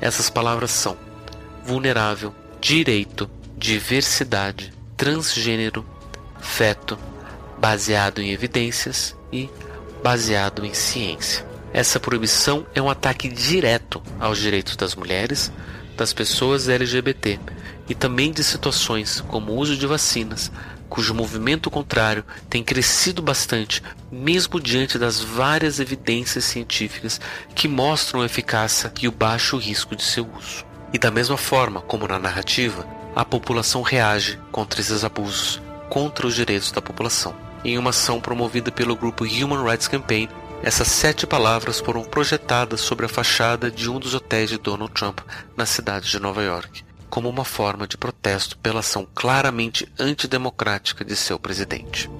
Essas 0.00 0.28
palavras 0.28 0.70
são 0.70 0.96
vulnerável, 1.64 2.34
direito, 2.60 3.28
diversidade, 3.56 4.72
transgênero, 4.96 5.84
feto, 6.40 6.98
baseado 7.58 8.20
em 8.20 8.30
evidências 8.30 9.16
e 9.32 9.48
baseado 10.02 10.64
em 10.64 10.74
ciência. 10.74 11.44
Essa 11.72 11.98
proibição 11.98 12.66
é 12.74 12.80
um 12.80 12.88
ataque 12.88 13.28
direto 13.28 14.02
aos 14.20 14.38
direitos 14.38 14.76
das 14.76 14.94
mulheres, 14.94 15.52
das 15.96 16.12
pessoas 16.12 16.68
LGBT 16.68 17.38
e 17.88 17.94
também 17.94 18.32
de 18.32 18.44
situações 18.44 19.20
como 19.28 19.52
o 19.52 19.56
uso 19.56 19.76
de 19.76 19.86
vacinas, 19.86 20.50
cujo 20.88 21.14
movimento 21.14 21.70
contrário 21.70 22.24
tem 22.48 22.62
crescido 22.62 23.20
bastante, 23.20 23.82
mesmo 24.10 24.60
diante 24.60 24.98
das 24.98 25.20
várias 25.20 25.80
evidências 25.80 26.44
científicas 26.44 27.20
que 27.54 27.68
mostram 27.68 28.22
a 28.22 28.26
eficácia 28.26 28.92
e 29.00 29.08
o 29.08 29.12
baixo 29.12 29.56
risco 29.56 29.94
de 29.94 30.02
seu 30.02 30.28
uso. 30.36 30.64
E 30.92 30.98
da 30.98 31.10
mesma 31.10 31.36
forma 31.36 31.80
como 31.80 32.06
na 32.06 32.18
narrativa, 32.18 32.86
a 33.14 33.24
população 33.24 33.82
reage 33.82 34.38
contra 34.52 34.80
esses 34.80 35.04
abusos, 35.04 35.60
contra 35.88 36.26
os 36.26 36.34
direitos 36.34 36.70
da 36.70 36.82
população. 36.82 37.34
Em 37.64 37.78
uma 37.78 37.90
ação 37.90 38.20
promovida 38.20 38.70
pelo 38.70 38.94
grupo 38.94 39.24
Human 39.24 39.64
Rights 39.64 39.88
Campaign, 39.88 40.28
essas 40.62 40.88
sete 40.88 41.26
palavras 41.26 41.80
foram 41.80 42.02
projetadas 42.02 42.80
sobre 42.80 43.06
a 43.06 43.08
fachada 43.08 43.70
de 43.70 43.90
um 43.90 43.98
dos 43.98 44.14
hotéis 44.14 44.50
de 44.50 44.58
Donald 44.58 44.92
Trump 44.92 45.20
na 45.56 45.66
cidade 45.66 46.10
de 46.10 46.20
Nova 46.20 46.42
York, 46.42 46.84
como 47.08 47.28
uma 47.28 47.44
forma 47.44 47.86
de 47.86 47.96
protesto 47.96 48.58
pela 48.58 48.80
ação 48.80 49.06
claramente 49.14 49.90
antidemocrática 49.98 51.04
de 51.04 51.16
seu 51.16 51.38
presidente. 51.38 52.10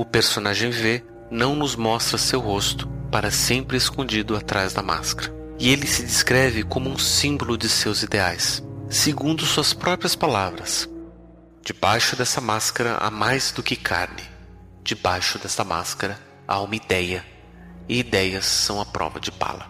O 0.00 0.04
personagem 0.06 0.70
V 0.70 1.04
não 1.30 1.54
nos 1.54 1.76
mostra 1.76 2.16
seu 2.16 2.40
rosto, 2.40 2.88
para 3.12 3.30
sempre 3.30 3.76
escondido 3.76 4.34
atrás 4.34 4.72
da 4.72 4.82
máscara. 4.82 5.30
E 5.58 5.68
ele 5.68 5.86
se 5.86 6.02
descreve 6.02 6.62
como 6.62 6.88
um 6.88 6.96
símbolo 6.96 7.58
de 7.58 7.68
seus 7.68 8.02
ideais, 8.02 8.64
segundo 8.88 9.44
suas 9.44 9.74
próprias 9.74 10.14
palavras. 10.14 10.88
Debaixo 11.62 12.16
dessa 12.16 12.40
máscara 12.40 12.96
há 12.96 13.10
mais 13.10 13.52
do 13.52 13.62
que 13.62 13.76
carne. 13.76 14.22
Debaixo 14.82 15.38
dessa 15.38 15.64
máscara 15.64 16.18
há 16.48 16.58
uma 16.62 16.76
ideia, 16.76 17.22
e 17.86 17.98
ideias 17.98 18.46
são 18.46 18.80
a 18.80 18.86
prova 18.86 19.20
de 19.20 19.30
bala. 19.30 19.68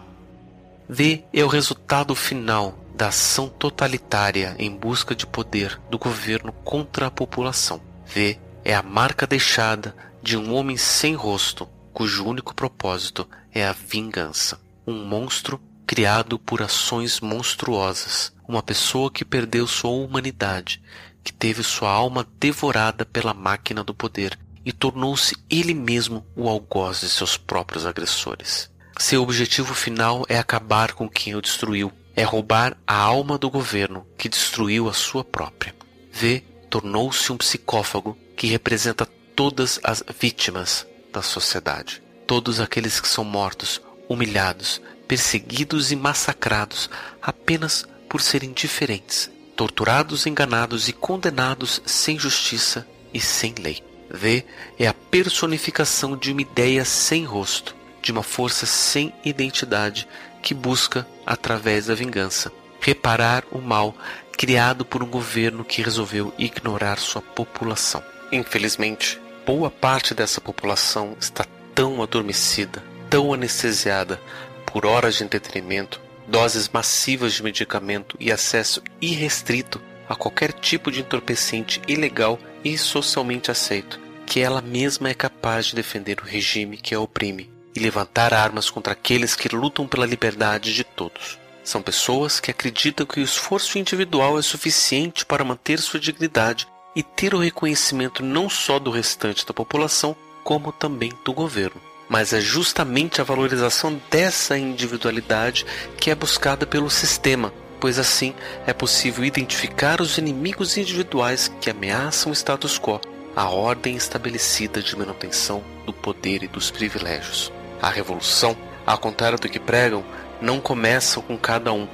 V 0.87 1.25
é 1.33 1.43
o 1.43 1.49
resultado 1.49 2.15
final 2.15 2.79
da 2.95 3.09
ação 3.09 3.49
totalitária 3.49 4.55
em 4.57 4.71
busca 4.71 5.13
de 5.13 5.27
poder 5.27 5.77
do 5.89 5.99
governo 5.99 6.53
contra 6.53 7.07
a 7.07 7.11
população. 7.11 7.81
V 8.05 8.39
é 8.63 8.73
a 8.73 8.81
marca 8.81 9.27
deixada 9.27 9.93
de 10.21 10.37
um 10.37 10.53
homem 10.53 10.77
sem 10.77 11.15
rosto, 11.15 11.67
cujo 11.93 12.25
único 12.25 12.53
propósito 12.53 13.27
é 13.51 13.65
a 13.65 13.73
vingança. 13.73 14.59
Um 14.85 15.05
monstro 15.05 15.59
criado 15.85 16.39
por 16.39 16.61
ações 16.61 17.19
monstruosas. 17.19 18.33
Uma 18.47 18.63
pessoa 18.63 19.11
que 19.11 19.25
perdeu 19.25 19.67
sua 19.67 19.91
humanidade, 19.91 20.81
que 21.23 21.33
teve 21.33 21.63
sua 21.63 21.91
alma 21.91 22.27
devorada 22.39 23.05
pela 23.05 23.33
máquina 23.33 23.83
do 23.83 23.93
poder 23.93 24.37
e 24.63 24.71
tornou-se 24.71 25.35
ele 25.49 25.73
mesmo 25.73 26.25
o 26.35 26.47
algoz 26.47 27.01
de 27.01 27.09
seus 27.09 27.35
próprios 27.37 27.85
agressores. 27.85 28.69
Seu 28.97 29.23
objetivo 29.23 29.73
final 29.73 30.25
é 30.29 30.37
acabar 30.37 30.93
com 30.93 31.09
quem 31.09 31.35
o 31.35 31.41
destruiu, 31.41 31.91
é 32.15 32.23
roubar 32.23 32.77
a 32.85 32.95
alma 32.95 33.37
do 33.37 33.49
governo 33.49 34.05
que 34.17 34.29
destruiu 34.29 34.87
a 34.87 34.93
sua 34.93 35.23
própria. 35.23 35.75
V 36.11 36.43
tornou-se 36.69 37.31
um 37.31 37.37
psicófago 37.37 38.17
que 38.35 38.47
representa 38.47 39.05
todas 39.41 39.79
as 39.83 40.03
vítimas 40.19 40.85
da 41.11 41.23
sociedade, 41.23 41.99
todos 42.27 42.59
aqueles 42.59 42.99
que 42.99 43.07
são 43.07 43.23
mortos, 43.23 43.81
humilhados, 44.07 44.79
perseguidos 45.07 45.91
e 45.91 45.95
massacrados 45.95 46.87
apenas 47.19 47.83
por 48.07 48.21
serem 48.21 48.51
diferentes, 48.51 49.31
torturados, 49.55 50.27
enganados 50.27 50.87
e 50.87 50.93
condenados 50.93 51.81
sem 51.87 52.19
justiça 52.19 52.87
e 53.11 53.19
sem 53.19 53.55
lei. 53.55 53.83
V 54.11 54.45
é 54.77 54.85
a 54.85 54.93
personificação 54.93 56.15
de 56.15 56.31
uma 56.31 56.43
ideia 56.43 56.85
sem 56.85 57.25
rosto, 57.25 57.75
de 57.99 58.11
uma 58.11 58.21
força 58.21 58.67
sem 58.67 59.11
identidade 59.25 60.07
que 60.43 60.53
busca, 60.53 61.07
através 61.25 61.87
da 61.87 61.95
vingança, 61.95 62.51
reparar 62.79 63.43
o 63.51 63.57
mal 63.57 63.95
criado 64.37 64.85
por 64.85 65.01
um 65.01 65.07
governo 65.07 65.65
que 65.65 65.81
resolveu 65.81 66.31
ignorar 66.37 66.99
sua 66.99 67.23
população. 67.23 68.03
Infelizmente, 68.31 69.19
boa 69.45 69.71
parte 69.71 70.13
dessa 70.13 70.39
população 70.39 71.15
está 71.19 71.45
tão 71.73 72.01
adormecida, 72.01 72.83
tão 73.09 73.33
anestesiada 73.33 74.19
por 74.65 74.85
horas 74.85 75.15
de 75.15 75.23
entretenimento, 75.23 76.01
doses 76.27 76.69
massivas 76.69 77.33
de 77.33 77.43
medicamento 77.43 78.15
e 78.19 78.31
acesso 78.31 78.81
irrestrito 79.01 79.81
a 80.07 80.15
qualquer 80.15 80.53
tipo 80.53 80.91
de 80.91 81.01
entorpecente 81.01 81.81
ilegal 81.87 82.39
e 82.63 82.77
socialmente 82.77 83.49
aceito, 83.49 83.99
que 84.25 84.39
ela 84.39 84.61
mesma 84.61 85.09
é 85.09 85.13
capaz 85.13 85.67
de 85.67 85.75
defender 85.75 86.19
o 86.19 86.25
regime 86.25 86.77
que 86.77 86.93
a 86.93 86.99
oprime 86.99 87.49
e 87.75 87.79
levantar 87.79 88.33
armas 88.33 88.69
contra 88.69 88.93
aqueles 88.93 89.35
que 89.35 89.53
lutam 89.53 89.87
pela 89.87 90.05
liberdade 90.05 90.73
de 90.73 90.83
todos. 90.83 91.39
São 91.63 91.81
pessoas 91.81 92.39
que 92.39 92.51
acreditam 92.51 93.05
que 93.05 93.19
o 93.19 93.23
esforço 93.23 93.77
individual 93.77 94.37
é 94.37 94.41
suficiente 94.41 95.25
para 95.25 95.43
manter 95.43 95.79
sua 95.79 95.99
dignidade 95.99 96.67
e 96.95 97.01
ter 97.03 97.33
o 97.33 97.39
reconhecimento 97.39 98.23
não 98.23 98.49
só 98.49 98.79
do 98.79 98.91
restante 98.91 99.45
da 99.45 99.53
população, 99.53 100.15
como 100.43 100.71
também 100.71 101.11
do 101.23 101.33
governo. 101.33 101.79
Mas 102.09 102.33
é 102.33 102.41
justamente 102.41 103.21
a 103.21 103.23
valorização 103.23 103.99
dessa 104.09 104.57
individualidade 104.57 105.65
que 105.97 106.11
é 106.11 106.15
buscada 106.15 106.65
pelo 106.65 106.89
sistema, 106.89 107.53
pois 107.79 107.97
assim 107.97 108.33
é 108.67 108.73
possível 108.73 109.23
identificar 109.23 110.01
os 110.01 110.17
inimigos 110.17 110.77
individuais 110.77 111.49
que 111.61 111.69
ameaçam 111.69 112.31
o 112.31 112.35
status 112.35 112.77
quo, 112.77 112.99
a 113.35 113.49
ordem 113.49 113.95
estabelecida 113.95 114.81
de 114.81 114.95
manutenção 114.97 115.63
do 115.85 115.93
poder 115.93 116.43
e 116.43 116.47
dos 116.47 116.69
privilégios. 116.69 117.51
A 117.81 117.89
revolução, 117.89 118.57
ao 118.85 118.97
contrário 118.97 119.39
do 119.39 119.47
que 119.47 119.59
pregam, 119.59 120.03
não 120.41 120.59
começam 120.59 121.23
com 121.23 121.37
cada 121.37 121.71
um, 121.71 121.87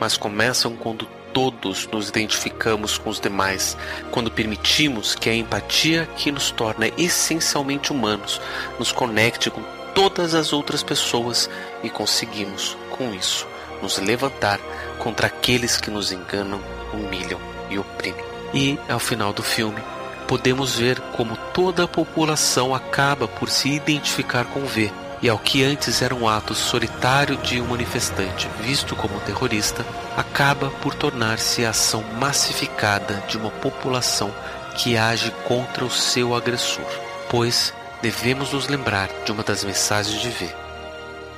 mas 0.00 0.16
começam 0.16 0.74
quando 0.74 1.06
todos 1.32 1.88
nos 1.92 2.08
identificamos 2.08 2.98
com 2.98 3.10
os 3.10 3.20
demais, 3.20 3.76
quando 4.10 4.30
permitimos 4.30 5.14
que 5.14 5.28
a 5.28 5.34
empatia 5.34 6.08
que 6.16 6.30
nos 6.30 6.50
torna 6.50 6.88
essencialmente 6.98 7.92
humanos 7.92 8.40
nos 8.78 8.92
conecte 8.92 9.50
com 9.50 9.62
todas 9.94 10.34
as 10.34 10.52
outras 10.52 10.82
pessoas 10.82 11.48
e 11.82 11.90
conseguimos, 11.90 12.76
com 12.90 13.14
isso, 13.14 13.46
nos 13.82 13.98
levantar 13.98 14.60
contra 14.98 15.26
aqueles 15.26 15.76
que 15.76 15.90
nos 15.90 16.12
enganam, 16.12 16.60
humilham 16.92 17.40
e 17.70 17.78
oprimem. 17.78 18.24
E, 18.52 18.78
ao 18.88 18.98
final 18.98 19.32
do 19.32 19.42
filme, 19.42 19.80
podemos 20.26 20.76
ver 20.76 21.00
como 21.16 21.36
toda 21.54 21.84
a 21.84 21.88
população 21.88 22.74
acaba 22.74 23.26
por 23.26 23.48
se 23.48 23.70
identificar 23.70 24.44
com 24.46 24.64
V 24.64 24.90
e 25.22 25.28
ao 25.28 25.38
que 25.38 25.62
antes 25.62 26.00
era 26.02 26.14
um 26.14 26.28
ato 26.28 26.54
solitário 26.54 27.36
de 27.36 27.60
um 27.60 27.66
manifestante 27.66 28.48
visto 28.60 28.96
como 28.96 29.20
terrorista, 29.20 29.84
acaba 30.16 30.70
por 30.70 30.94
tornar-se 30.94 31.64
a 31.64 31.70
ação 31.70 32.02
massificada 32.18 33.22
de 33.28 33.36
uma 33.36 33.50
população 33.50 34.32
que 34.76 34.96
age 34.96 35.30
contra 35.46 35.84
o 35.84 35.90
seu 35.90 36.34
agressor. 36.34 36.86
Pois 37.28 37.72
devemos 38.00 38.52
nos 38.52 38.68
lembrar 38.68 39.08
de 39.24 39.32
uma 39.32 39.42
das 39.42 39.62
mensagens 39.62 40.20
de 40.20 40.30
V. 40.30 40.48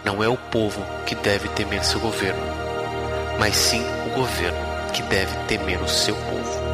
Não 0.05 0.23
é 0.23 0.29
o 0.29 0.37
povo 0.37 0.85
que 1.07 1.15
deve 1.15 1.49
temer 1.49 1.85
seu 1.85 2.01
governo, 2.01 2.43
mas 3.39 3.57
sim 3.57 3.85
o 4.07 4.11
governo 4.11 4.59
que 4.93 5.03
deve 5.03 5.35
temer 5.47 5.81
o 5.81 5.89
seu 5.89 6.15
povo. 6.15 6.72